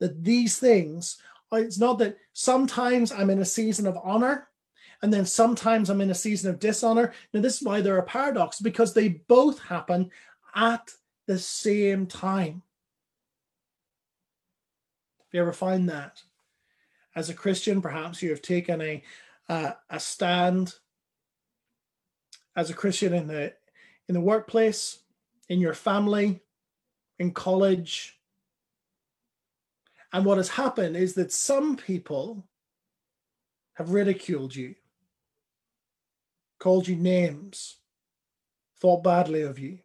That 0.00 0.24
these 0.24 0.58
things, 0.58 1.18
uh, 1.52 1.56
it's 1.56 1.78
not 1.78 1.98
that 1.98 2.16
sometimes 2.32 3.12
I'm 3.12 3.30
in 3.30 3.40
a 3.40 3.44
season 3.44 3.86
of 3.86 3.98
honor 4.02 4.48
and 5.02 5.12
then 5.12 5.26
sometimes 5.26 5.90
I'm 5.90 6.00
in 6.00 6.10
a 6.10 6.14
season 6.14 6.50
of 6.50 6.58
dishonor. 6.58 7.12
Now, 7.32 7.40
this 7.40 7.60
is 7.60 7.66
why 7.66 7.80
they're 7.80 7.98
a 7.98 8.02
paradox 8.02 8.60
because 8.60 8.94
they 8.94 9.08
both 9.08 9.60
happen 9.60 10.10
at 10.54 10.90
the 11.26 11.38
same 11.38 12.06
time. 12.06 12.62
If 15.28 15.34
you 15.34 15.40
ever 15.40 15.52
find 15.52 15.88
that, 15.90 16.22
as 17.18 17.28
a 17.28 17.34
Christian, 17.34 17.82
perhaps 17.82 18.22
you 18.22 18.30
have 18.30 18.42
taken 18.42 18.80
a 18.80 19.02
uh, 19.48 19.72
a 19.90 19.98
stand 19.98 20.74
as 22.54 22.70
a 22.70 22.74
Christian 22.74 23.12
in 23.12 23.26
the 23.26 23.52
in 24.08 24.14
the 24.14 24.20
workplace, 24.20 25.00
in 25.48 25.58
your 25.58 25.74
family, 25.74 26.40
in 27.18 27.32
college. 27.32 28.20
And 30.12 30.24
what 30.24 30.38
has 30.38 30.48
happened 30.48 30.96
is 30.96 31.14
that 31.14 31.32
some 31.32 31.76
people 31.76 32.46
have 33.74 33.90
ridiculed 33.90 34.54
you 34.54 34.76
called 36.60 36.88
you 36.88 36.96
names, 36.96 37.78
thought 38.80 39.02
badly 39.02 39.42
of 39.42 39.58
you. 39.58 39.78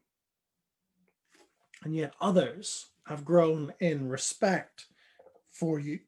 And 1.84 1.96
yet 1.96 2.14
others 2.22 2.88
have 3.08 3.26
grown 3.26 3.74
in 3.80 4.10
respect 4.10 4.86
for 5.52 5.80
you. 5.80 6.00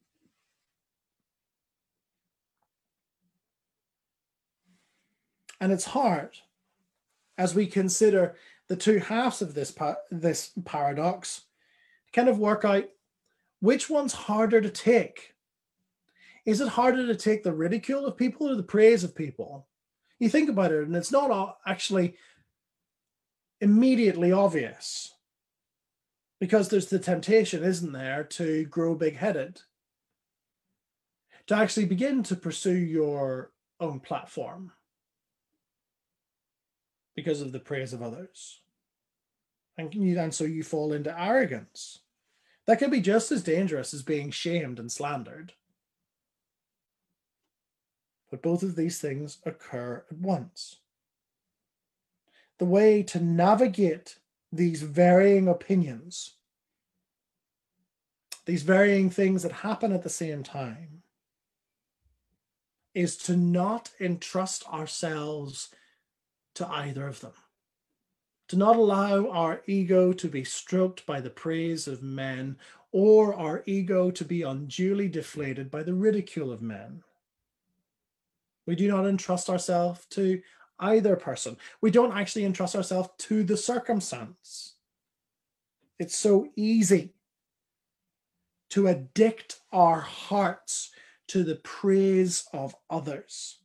And 5.60 5.72
it's 5.72 5.86
hard 5.86 6.38
as 7.38 7.56
we 7.56 7.68
consider 7.68 8.36
the 8.68 8.76
two 8.76 9.00
halves 9.00 9.42
of 9.42 9.54
this, 9.54 9.76
this 10.12 10.52
paradox 10.66 11.42
to 12.08 12.12
kind 12.14 12.30
of 12.30 12.40
work 12.40 12.66
out 12.66 12.86
which 13.60 13.90
one's 13.90 14.14
harder 14.14 14.62
to 14.62 14.70
take. 14.70 15.34
Is 16.46 16.62
it 16.62 16.68
harder 16.70 17.08
to 17.08 17.16
take 17.16 17.44
the 17.44 17.54
ridicule 17.54 18.06
of 18.06 18.18
people 18.18 18.50
or 18.50 18.56
the 18.56 18.64
praise 18.64 19.04
of 19.04 19.16
people? 19.16 19.68
you 20.20 20.30
think 20.30 20.50
about 20.50 20.72
it, 20.72 20.84
and 20.84 20.96
it's 20.96 21.12
not 21.12 21.58
actually 21.66 22.16
immediately 23.62 24.32
obvious 24.32 25.14
because 26.40 26.70
there's 26.70 26.88
the 26.88 27.00
temptation, 27.00 27.64
isn't 27.64 27.92
there, 27.92 28.24
to 28.24 28.66
grow 28.66 28.96
big 28.96 29.16
headed, 29.16 29.62
to 31.48 31.56
actually 31.56 31.86
begin 31.86 32.24
to 32.24 32.36
pursue 32.36 32.76
your 32.76 33.52
own 33.80 34.00
platform 34.00 34.72
because 37.16 37.42
of 37.42 37.52
the 37.52 37.60
praise 37.60 37.94
of 37.94 38.02
others. 38.02 38.60
And, 39.78 39.94
you, 39.94 40.18
and 40.20 40.34
so 40.34 40.44
you 40.44 40.64
fall 40.64 40.94
into 40.94 41.20
arrogance. 41.20 42.00
That 42.66 42.80
can 42.80 42.90
be 42.90 43.02
just 43.02 43.32
as 43.32 43.44
dangerous 43.44 43.94
as 43.94 44.02
being 44.02 44.32
shamed 44.32 44.80
and 44.80 44.92
slandered. 44.92 45.54
But 48.32 48.42
both 48.42 48.64
of 48.64 48.76
these 48.76 49.00
things 49.00 49.38
occur 49.46 50.04
at 50.10 50.18
once. 50.18 50.78
The 52.58 52.66
way 52.66 53.04
to 53.04 53.20
navigate 53.20 54.18
these 54.52 54.82
varying 54.82 55.48
opinions, 55.48 56.36
these 58.46 58.64
varying 58.64 59.10
things 59.10 59.44
that 59.44 59.52
happen 59.52 59.92
at 59.92 60.04
the 60.04 60.10
same 60.10 60.42
time, 60.42 61.04
is 62.94 63.18
to 63.18 63.36
not 63.36 63.92
entrust 64.00 64.68
ourselves 64.70 65.70
to 66.56 66.68
either 66.68 67.08
of 67.08 67.22
them. 67.22 67.34
To 68.50 68.58
not 68.58 68.76
allow 68.76 69.30
our 69.30 69.62
ego 69.66 70.14
to 70.14 70.28
be 70.28 70.44
stroked 70.44 71.06
by 71.06 71.20
the 71.22 71.30
praise 71.30 71.88
of 71.88 72.04
men 72.04 72.58
or 72.92 73.34
our 73.34 73.64
ego 73.66 74.12
to 74.12 74.24
be 74.26 74.44
unduly 74.44 75.10
deflated 75.10 75.70
by 75.72 75.84
the 75.84 75.94
ridicule 75.94 76.52
of 76.52 76.62
men. 76.62 77.04
We 78.66 78.76
do 78.76 78.88
not 78.88 79.06
entrust 79.06 79.50
ourselves 79.50 80.06
to 80.12 80.42
either 80.80 81.16
person. 81.16 81.58
We 81.82 81.92
don't 81.92 82.16
actually 82.16 82.46
entrust 82.46 82.76
ourselves 82.76 83.10
to 83.20 83.44
the 83.44 83.58
circumstance. 83.58 84.76
It's 86.00 86.18
so 86.18 86.48
easy 86.56 87.14
to 88.72 88.88
addict 88.88 89.60
our 89.72 90.02
hearts 90.02 90.92
to 91.28 91.44
the 91.44 91.56
praise 91.56 92.46
of 92.54 92.76
others 92.90 93.60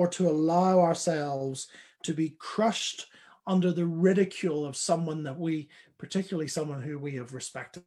or 0.00 0.08
to 0.08 0.28
allow 0.28 0.80
ourselves 0.80 1.68
to 2.02 2.14
be 2.14 2.30
crushed 2.38 3.06
under 3.46 3.70
the 3.70 3.84
ridicule 3.84 4.64
of 4.64 4.76
someone 4.76 5.22
that 5.24 5.38
we, 5.38 5.68
particularly 5.98 6.48
someone 6.48 6.80
who 6.80 6.98
we 6.98 7.16
have 7.16 7.34
respected. 7.34 7.84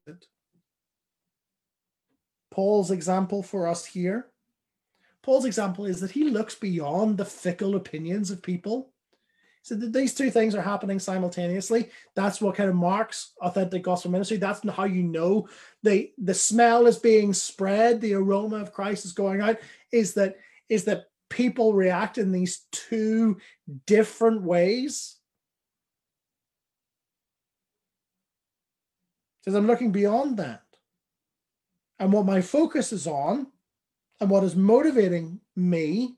Paul's 2.52 2.92
example 2.92 3.42
for 3.42 3.68
us 3.68 3.84
here 3.84 4.28
Paul's 5.24 5.46
example 5.46 5.86
is 5.86 6.02
that 6.02 6.12
he 6.12 6.26
looks 6.26 6.54
beyond 6.54 7.18
the 7.18 7.26
fickle 7.26 7.76
opinions 7.76 8.30
of 8.30 8.44
people. 8.44 8.92
So 9.64 9.76
that 9.76 9.94
these 9.94 10.14
two 10.14 10.30
things 10.30 10.56
are 10.56 10.62
happening 10.62 11.00
simultaneously. 11.00 11.90
That's 12.16 12.42
what 12.42 12.56
kind 12.56 12.70
of 12.70 12.76
marks 12.76 13.32
authentic 13.40 13.82
gospel 13.82 14.12
ministry. 14.12 14.36
That's 14.36 14.68
how 14.70 14.84
you 14.84 15.04
know 15.04 15.48
the 15.84 16.12
the 16.18 16.34
smell 16.34 16.86
is 16.86 16.98
being 16.98 17.34
spread, 17.34 18.02
the 18.02 18.16
aroma 18.16 18.58
of 18.58 18.74
Christ 18.74 19.06
is 19.06 19.14
going 19.14 19.40
out. 19.40 19.58
Is 19.94 20.16
that 20.16 20.36
is 20.68 20.84
that 20.84 21.06
people 21.34 21.74
react 21.74 22.20
in 22.20 22.32
these 22.32 22.68
two 22.72 23.38
different 23.88 24.44
ways? 24.44 25.18
Because 29.40 29.56
I'm 29.56 29.68
looking 29.68 29.92
beyond 29.92 30.38
that. 30.38 30.62
And 32.00 32.14
what 32.14 32.26
my 32.26 32.42
focus 32.42 32.94
is 32.94 33.08
on 33.08 33.48
and 34.22 34.30
what 34.30 34.44
is 34.44 34.56
motivating 34.56 35.40
me 35.56 36.16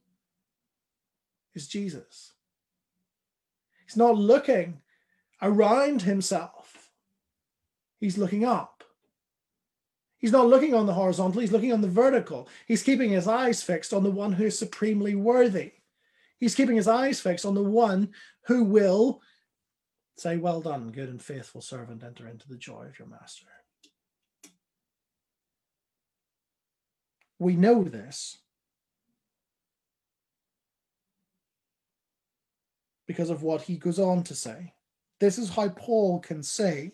is 1.53 1.68
Jesus. 1.68 2.34
He's 3.86 3.97
not 3.97 4.18
looking 4.18 4.82
around 5.41 6.01
himself, 6.01 6.91
he's 7.99 8.18
looking 8.18 8.43
up. 8.43 8.74
He's 10.26 10.32
not 10.32 10.47
looking 10.47 10.73
on 10.73 10.88
the 10.88 10.93
horizontal, 10.95 11.41
he's 11.41 11.51
looking 11.51 11.71
on 11.71 11.82
the 11.82 11.88
vertical. 11.88 12.49
He's 12.65 12.82
keeping 12.82 13.11
his 13.11 13.28
eyes 13.28 13.61
fixed 13.61 13.93
on 13.93 14.01
the 14.01 14.09
one 14.09 14.32
who 14.32 14.45
is 14.45 14.57
supremely 14.57 15.13
worthy. 15.13 15.73
He's 16.39 16.55
keeping 16.55 16.78
his 16.78 16.88
eyes 16.88 17.21
fixed 17.21 17.45
on 17.45 17.53
the 17.53 17.61
one 17.61 18.09
who 18.47 18.63
will 18.63 19.21
say, 20.17 20.38
Well 20.38 20.61
done, 20.61 20.89
good 20.89 21.09
and 21.09 21.21
faithful 21.21 21.61
servant, 21.61 22.03
enter 22.03 22.28
into 22.28 22.49
the 22.49 22.57
joy 22.57 22.86
of 22.86 22.97
your 22.97 23.07
master. 23.07 23.45
We 27.38 27.55
know 27.55 27.84
this 27.84 28.39
because 33.05 33.30
of 33.30 33.43
what 33.43 33.61
he 33.61 33.78
goes 33.78 33.99
on 33.99 34.23
to 34.23 34.34
say. 34.34 34.73
This 35.19 35.38
is 35.38 35.51
how 35.51 35.69
Paul 35.69 36.19
can 36.19 36.41
say 36.41 36.93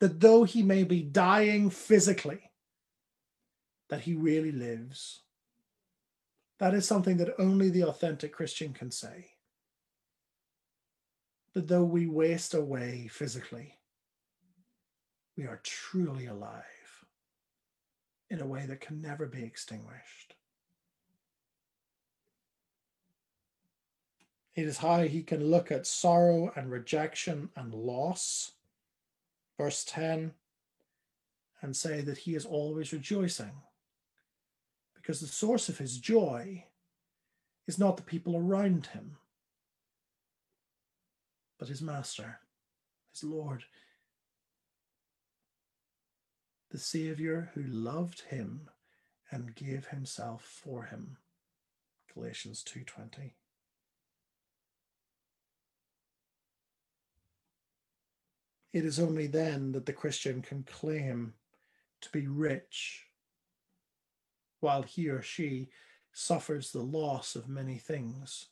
that 0.00 0.20
though 0.20 0.44
he 0.44 0.62
may 0.62 0.82
be 0.82 1.02
dying 1.02 1.70
physically, 1.70 2.50
that 3.88 4.00
he 4.00 4.14
really 4.14 4.52
lives. 4.52 5.20
That 6.58 6.74
is 6.74 6.86
something 6.86 7.18
that 7.18 7.34
only 7.38 7.70
the 7.70 7.84
authentic 7.84 8.32
Christian 8.32 8.72
can 8.72 8.90
say. 8.90 9.32
That 11.54 11.68
though 11.68 11.84
we 11.84 12.06
waste 12.06 12.54
away 12.54 13.08
physically, 13.10 13.78
we 15.36 15.46
are 15.46 15.60
truly 15.62 16.26
alive 16.26 16.64
in 18.30 18.40
a 18.40 18.46
way 18.46 18.66
that 18.66 18.80
can 18.80 19.00
never 19.00 19.26
be 19.26 19.42
extinguished. 19.42 20.34
It 24.54 24.66
is 24.66 24.78
how 24.78 25.02
he 25.02 25.22
can 25.22 25.50
look 25.50 25.72
at 25.72 25.86
sorrow 25.86 26.52
and 26.54 26.70
rejection 26.70 27.50
and 27.56 27.74
loss, 27.74 28.52
verse 29.60 29.84
10, 29.84 30.32
and 31.60 31.76
say 31.76 32.00
that 32.00 32.16
he 32.16 32.34
is 32.34 32.46
always 32.46 32.94
rejoicing. 32.94 33.52
Because 34.94 35.20
the 35.20 35.26
source 35.26 35.68
of 35.68 35.76
his 35.76 35.98
joy 35.98 36.64
is 37.66 37.78
not 37.78 37.98
the 37.98 38.02
people 38.02 38.34
around 38.34 38.86
him, 38.86 39.18
but 41.58 41.68
his 41.68 41.82
master, 41.82 42.40
his 43.12 43.22
Lord, 43.22 43.64
the 46.70 46.78
Savior 46.78 47.50
who 47.52 47.62
loved 47.62 48.22
him 48.22 48.70
and 49.30 49.54
gave 49.54 49.88
himself 49.88 50.42
for 50.42 50.84
him. 50.84 51.18
Galatians 52.14 52.64
2:20. 52.64 53.34
It 58.72 58.84
is 58.84 59.00
only 59.00 59.26
then 59.26 59.72
that 59.72 59.86
the 59.86 59.92
Christian 59.92 60.42
can 60.42 60.62
claim 60.62 61.34
to 62.02 62.10
be 62.10 62.26
rich 62.26 63.06
while 64.60 64.82
he 64.82 65.08
or 65.08 65.22
she 65.22 65.68
suffers 66.12 66.70
the 66.70 66.82
loss 66.82 67.34
of 67.34 67.48
many 67.48 67.78
things. 67.78 68.48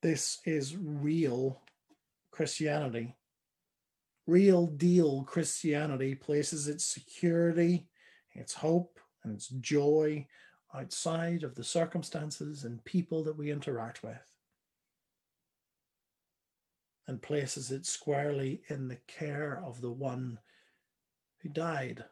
This 0.00 0.38
is 0.46 0.76
real 0.76 1.60
Christianity. 2.30 3.16
Real 4.26 4.66
deal 4.66 5.24
Christianity 5.24 6.14
places 6.14 6.68
its 6.68 6.84
security, 6.84 7.88
its 8.32 8.54
hope, 8.54 9.00
and 9.24 9.34
its 9.34 9.48
joy 9.48 10.26
outside 10.74 11.42
of 11.42 11.54
the 11.54 11.64
circumstances 11.64 12.64
and 12.64 12.84
people 12.84 13.22
that 13.24 13.36
we 13.36 13.50
interact 13.50 14.02
with 14.02 14.32
and 17.06 17.22
places 17.22 17.70
it 17.70 17.86
squarely 17.86 18.60
in 18.68 18.88
the 18.88 18.98
care 19.06 19.62
of 19.64 19.80
the 19.80 19.90
one 19.90 20.38
who 21.38 21.48
died 21.48 22.04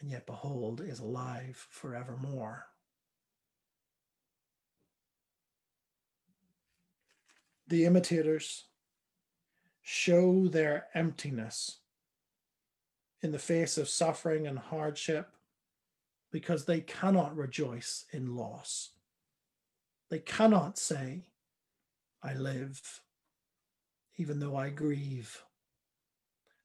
and 0.00 0.10
yet 0.10 0.26
behold 0.26 0.80
is 0.80 1.00
alive 1.00 1.66
forevermore. 1.70 2.66
The 7.66 7.84
imitators 7.84 8.64
show 9.82 10.46
their 10.46 10.86
emptiness 10.94 11.78
in 13.22 13.32
the 13.32 13.38
face 13.38 13.76
of 13.76 13.88
suffering 13.88 14.46
and 14.46 14.58
hardship 14.58 15.32
because 16.30 16.64
they 16.64 16.80
cannot 16.80 17.36
rejoice 17.36 18.04
in 18.12 18.36
loss. 18.36 18.90
They 20.10 20.18
cannot 20.18 20.78
say, 20.78 21.28
I 22.22 22.34
live, 22.34 22.80
even 24.16 24.40
though 24.40 24.56
I 24.56 24.70
grieve. 24.70 25.42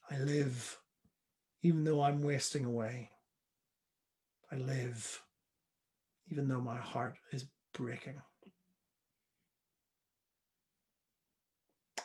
I 0.09 0.17
live, 0.17 0.79
even 1.61 1.83
though 1.83 2.01
I'm 2.01 2.21
wasting 2.21 2.65
away. 2.65 3.09
I 4.51 4.55
live, 4.55 5.21
even 6.29 6.47
though 6.47 6.61
my 6.61 6.77
heart 6.77 7.15
is 7.31 7.45
breaking. 7.73 8.21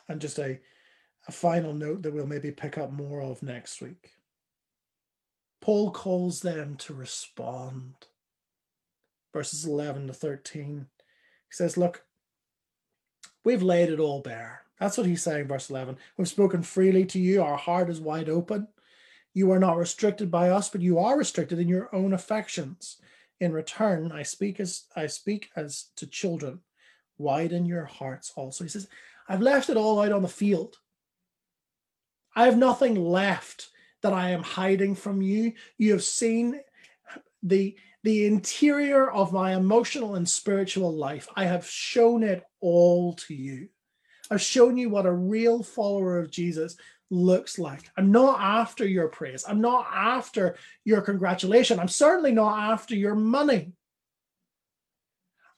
And 0.09 0.21
just 0.21 0.39
a, 0.39 0.59
a 1.27 1.33
final 1.33 1.75
note 1.75 2.03
that 2.03 2.15
we'll 2.15 2.27
maybe 2.27 2.51
pick 2.51 2.79
up 2.79 2.91
more 2.91 3.21
of 3.21 3.43
next 3.43 3.83
week. 3.83 4.11
Paul 5.61 5.91
calls 5.91 6.41
them 6.41 6.77
to 6.77 6.95
respond. 6.95 7.95
Verses 9.33 9.65
11 9.65 10.07
to 10.07 10.13
13. 10.13 10.87
He 11.49 11.55
says, 11.55 11.77
Look, 11.77 12.05
we've 13.45 13.63
laid 13.63 13.91
it 13.91 14.01
all 14.01 14.21
bare. 14.21 14.63
That's 14.81 14.97
what 14.97 15.07
he's 15.07 15.23
saying, 15.23 15.49
verse 15.49 15.71
11. 15.71 15.97
We've 16.17 16.29
spoken 16.29 16.63
freely 16.63 17.05
to 17.07 17.19
you. 17.19 17.43
Our 17.43 17.57
heart 17.57 17.91
is 17.91 18.01
wide 18.01 18.29
open. 18.29 18.69
You 19.35 19.51
are 19.53 19.59
not 19.59 19.77
restricted 19.77 20.31
by 20.31 20.51
us, 20.51 20.69
but 20.69 20.81
you 20.81 20.99
are 20.99 21.19
restricted 21.19 21.59
in 21.59 21.69
your 21.69 21.95
own 21.95 22.13
affections. 22.13 22.99
In 23.41 23.53
return, 23.53 24.11
I 24.13 24.23
speak 24.23 24.59
as 24.59 24.85
I 24.97 25.07
speak 25.07 25.51
as 25.55 25.87
to 25.97 26.07
children. 26.07 26.61
Widen 27.19 27.67
your 27.67 27.85
hearts 27.85 28.33
also. 28.37 28.65
He 28.65 28.71
says, 28.71 28.89
I've 29.29 29.43
left 29.43 29.69
it 29.69 29.77
all 29.77 30.01
out 30.01 30.13
on 30.13 30.23
the 30.23 30.29
field. 30.29 30.79
I 32.35 32.45
have 32.45 32.57
nothing 32.57 32.95
left 32.95 33.71
that 34.03 34.13
I 34.13 34.31
am 34.31 34.43
hiding 34.43 34.95
from 34.95 35.23
you. 35.23 35.53
You 35.77 35.93
have 35.93 36.05
seen 36.05 36.61
the 37.43 37.77
the 38.05 38.27
interior 38.27 39.11
of 39.11 39.33
my 39.33 39.57
emotional 39.57 40.15
and 40.15 40.29
spiritual 40.29 40.95
life. 40.95 41.29
I 41.35 41.47
have 41.47 41.67
shown 41.67 42.23
it 42.23 42.45
all 42.61 43.15
to 43.15 43.35
you. 43.35 43.69
I've 44.31 44.41
shown 44.41 44.77
you 44.77 44.89
what 44.89 45.07
a 45.07 45.13
real 45.13 45.63
follower 45.63 46.19
of 46.19 46.31
Jesus 46.31 46.77
looks 47.11 47.59
like. 47.59 47.91
I'm 47.97 48.13
not 48.13 48.41
after 48.41 48.87
your 48.87 49.09
praise. 49.09 49.45
I'm 49.49 49.61
not 49.61 49.87
after 49.93 50.57
your 50.85 51.01
congratulation. 51.01 51.81
I'm 51.81 51.89
certainly 51.89 52.33
not 52.33 52.73
after 52.73 52.95
your 52.95 53.15
money. 53.15 53.73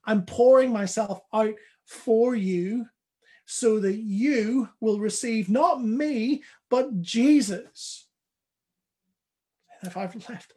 I'm 0.05 0.25
pouring 0.25 0.73
myself 0.73 1.21
out 1.35 1.55
for 1.85 2.35
you 2.35 2.87
so 3.45 3.81
that 3.81 3.97
you 3.97 4.69
will 4.81 5.01
receive 5.01 5.49
not 5.49 5.83
me, 5.83 6.43
but 6.71 7.01
Jesus 7.01 8.07
if 9.83 9.97
I've 9.97 10.29
left, 10.29 10.53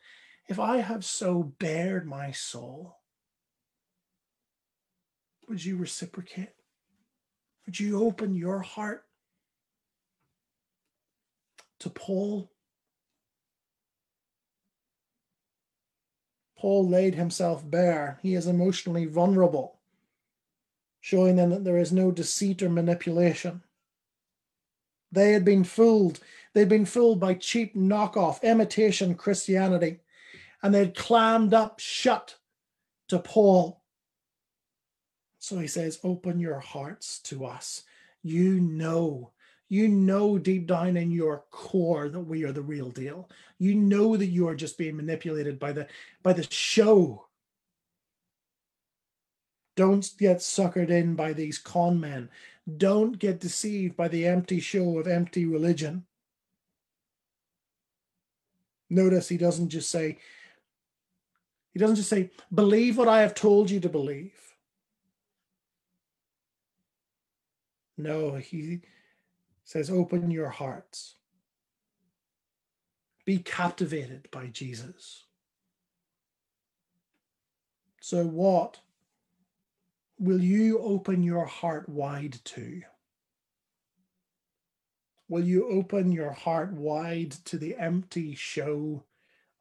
if 0.47 0.59
I 0.59 0.77
have 0.77 1.05
so 1.05 1.43
bared 1.59 2.05
my 2.07 2.31
soul, 2.31 2.97
would 5.47 5.63
you 5.63 5.77
reciprocate? 5.77 6.49
Would 7.65 7.79
you 7.79 8.03
open 8.03 8.35
your 8.35 8.59
heart 8.59 9.05
to 11.79 11.89
Paul? 11.89 12.51
Paul 16.57 16.87
laid 16.87 17.15
himself 17.15 17.69
bare. 17.69 18.19
He 18.21 18.35
is 18.35 18.47
emotionally 18.47 19.05
vulnerable, 19.05 19.79
showing 21.01 21.35
them 21.35 21.49
that 21.49 21.63
there 21.65 21.77
is 21.77 21.91
no 21.91 22.11
deceit 22.11 22.63
or 22.63 22.69
manipulation. 22.69 23.63
They 25.13 25.31
had 25.31 25.45
been 25.45 25.63
fooled. 25.63 26.19
They'd 26.53 26.69
been 26.69 26.85
fooled 26.85 27.19
by 27.19 27.35
cheap 27.35 27.75
knockoff, 27.75 28.41
imitation 28.41 29.15
Christianity, 29.15 29.99
and 30.61 30.73
they'd 30.73 30.95
clammed 30.95 31.53
up 31.53 31.79
shut 31.79 32.35
to 33.09 33.19
Paul. 33.19 33.81
So 35.37 35.59
he 35.59 35.67
says, 35.67 35.99
Open 36.03 36.39
your 36.39 36.59
hearts 36.59 37.19
to 37.23 37.45
us. 37.45 37.83
You 38.23 38.59
know, 38.59 39.31
you 39.69 39.87
know 39.87 40.37
deep 40.37 40.67
down 40.67 40.97
in 40.97 41.11
your 41.11 41.43
core 41.51 42.09
that 42.09 42.19
we 42.19 42.43
are 42.43 42.51
the 42.51 42.61
real 42.61 42.89
deal. 42.89 43.29
You 43.59 43.75
know 43.75 44.17
that 44.17 44.27
you 44.27 44.47
are 44.47 44.55
just 44.55 44.77
being 44.77 44.95
manipulated 44.95 45.59
by 45.59 45.73
the 45.73 45.87
by 46.23 46.33
the 46.33 46.47
show. 46.49 47.27
Don't 49.75 50.09
get 50.17 50.37
suckered 50.37 50.89
in 50.89 51.15
by 51.15 51.33
these 51.33 51.57
con 51.57 51.99
men. 51.99 52.29
Don't 52.77 53.19
get 53.19 53.39
deceived 53.39 53.97
by 53.97 54.07
the 54.07 54.25
empty 54.25 54.59
show 54.59 54.97
of 54.97 55.07
empty 55.07 55.45
religion. 55.45 56.05
Notice 58.89 59.27
he 59.27 59.37
doesn't 59.37 59.69
just 59.69 59.89
say, 59.89 60.19
he 61.73 61.79
doesn't 61.79 61.95
just 61.95 62.09
say, 62.09 62.29
believe 62.53 62.97
what 62.97 63.07
I 63.07 63.21
have 63.21 63.33
told 63.33 63.69
you 63.69 63.79
to 63.81 63.89
believe. 63.89 64.39
No, 67.97 68.35
he 68.35 68.81
says, 69.65 69.89
open 69.89 70.31
your 70.31 70.49
hearts. 70.49 71.15
Be 73.25 73.39
captivated 73.39 74.27
by 74.31 74.47
Jesus. 74.47 75.25
So, 78.01 78.25
what 78.25 78.79
will 80.23 80.41
you 80.41 80.79
open 80.79 81.21
your 81.21 81.45
heart 81.45 81.89
wide 81.89 82.39
to? 82.45 82.81
Will 85.27 85.43
you 85.43 85.67
open 85.69 86.13
your 86.13 86.31
heart 86.31 86.71
wide 86.71 87.31
to 87.45 87.57
the 87.57 87.75
empty 87.75 88.33
show 88.33 89.03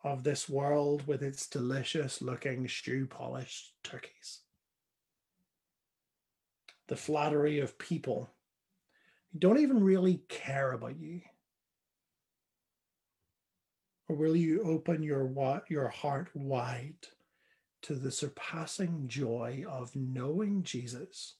of 0.05 0.23
this 0.23 0.49
world 0.49 1.05
with 1.09 1.21
its 1.21 1.49
delicious 1.49 2.23
looking 2.23 2.69
shoe 2.69 3.07
polished 3.07 3.73
turkeys? 3.83 4.43
The 6.87 6.97
flattery 6.97 7.59
of 7.59 7.77
people 7.77 8.31
who 9.33 9.41
don't 9.41 9.59
even 9.59 9.83
really 9.83 10.23
care 10.29 10.71
about 10.71 10.97
you. 10.97 11.23
Or 14.09 14.15
will 14.15 14.37
you 14.37 14.63
open 14.63 15.03
your, 15.03 15.61
your 15.69 15.89
heart 15.89 16.31
wide 16.35 17.09
to 17.83 17.95
the 17.95 18.11
surpassing 18.13 19.09
joy 19.09 19.65
of 19.69 19.97
knowing 19.97 20.63
Jesus, 20.63 21.35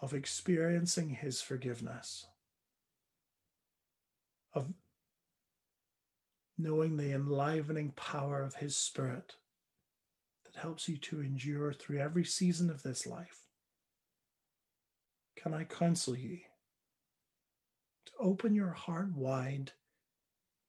of 0.00 0.12
experiencing 0.12 1.10
his 1.10 1.40
forgiveness, 1.40 2.26
of 4.52 4.72
knowing 6.58 6.96
the 6.96 7.12
enlivening 7.12 7.92
power 7.96 8.42
of 8.42 8.56
his 8.56 8.76
spirit 8.76 9.36
that 10.44 10.60
helps 10.60 10.88
you 10.88 10.96
to 10.98 11.20
endure 11.20 11.72
through 11.72 11.98
every 11.98 12.24
season 12.24 12.70
of 12.70 12.82
this 12.82 13.06
life. 13.06 13.40
Can 15.36 15.54
I 15.54 15.64
counsel 15.64 16.16
you 16.16 16.38
to 18.06 18.12
open 18.20 18.54
your 18.54 18.70
heart 18.70 19.14
wide 19.14 19.72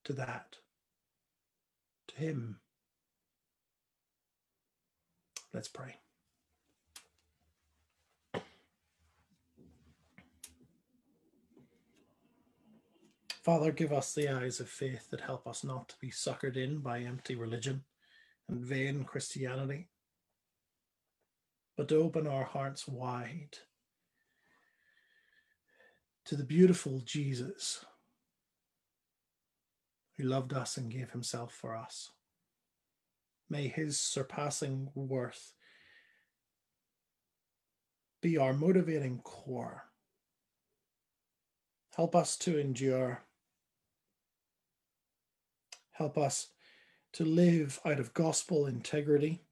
to 0.05 0.13
that, 0.13 0.57
to 2.07 2.15
him? 2.15 2.59
Let's 5.55 5.69
pray. 5.69 5.95
Father, 13.41 13.71
give 13.71 13.93
us 13.93 14.13
the 14.13 14.27
eyes 14.27 14.59
of 14.59 14.67
faith 14.67 15.09
that 15.11 15.21
help 15.21 15.47
us 15.47 15.63
not 15.63 15.87
to 15.87 15.95
be 16.01 16.11
suckered 16.11 16.57
in 16.57 16.79
by 16.79 16.99
empty 16.99 17.35
religion 17.35 17.85
and 18.49 18.59
vain 18.59 19.05
Christianity, 19.05 19.87
but 21.77 21.87
to 21.87 21.95
open 21.95 22.27
our 22.27 22.43
hearts 22.43 22.85
wide 22.85 23.59
to 26.25 26.35
the 26.35 26.43
beautiful 26.43 26.99
Jesus 27.05 27.85
who 30.17 30.25
loved 30.25 30.51
us 30.51 30.75
and 30.75 30.91
gave 30.91 31.11
himself 31.11 31.53
for 31.53 31.77
us. 31.77 32.11
May 33.49 33.67
his 33.67 33.99
surpassing 33.99 34.89
worth 34.95 35.53
be 38.21 38.37
our 38.37 38.53
motivating 38.53 39.19
core. 39.19 39.83
Help 41.95 42.15
us 42.15 42.35
to 42.37 42.57
endure. 42.57 43.23
Help 45.91 46.17
us 46.17 46.47
to 47.13 47.23
live 47.23 47.79
out 47.85 47.99
of 47.99 48.13
gospel 48.13 48.65
integrity. 48.65 49.43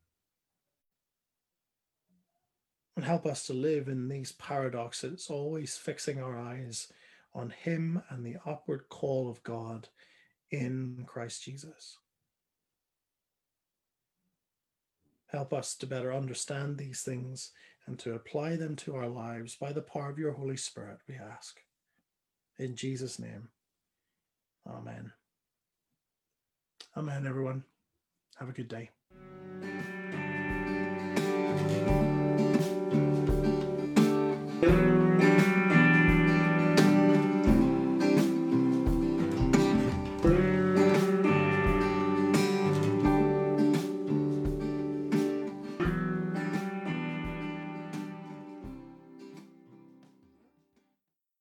And 2.95 3.05
help 3.05 3.25
us 3.25 3.45
to 3.47 3.53
live 3.53 3.87
in 3.87 4.07
these 4.09 4.33
paradoxes, 4.33 5.27
always 5.29 5.77
fixing 5.77 6.21
our 6.21 6.37
eyes 6.37 6.91
on 7.33 7.51
Him 7.51 8.01
and 8.09 8.25
the 8.25 8.37
upward 8.45 8.89
call 8.89 9.29
of 9.29 9.41
God 9.43 9.87
in 10.51 11.05
Christ 11.07 11.43
Jesus. 11.43 11.97
Help 15.33 15.51
us 15.51 15.75
to 15.75 15.87
better 15.87 16.13
understand 16.13 16.77
these 16.77 17.01
things 17.01 17.51
and 17.87 17.97
to 17.99 18.13
apply 18.13 18.55
them 18.55 18.75
to 18.77 18.95
our 18.95 19.09
lives 19.09 19.55
by 19.55 19.73
the 19.73 19.81
power 19.81 20.09
of 20.09 20.19
your 20.19 20.31
Holy 20.31 20.55
Spirit, 20.55 20.99
we 21.09 21.15
ask. 21.15 21.59
In 22.59 22.75
Jesus' 22.75 23.17
name, 23.17 23.49
Amen. 24.67 25.11
Amen, 26.95 27.25
everyone. 27.27 27.63
Have 28.37 28.49
a 28.49 28.53
good 28.53 28.67
day. 28.67 28.91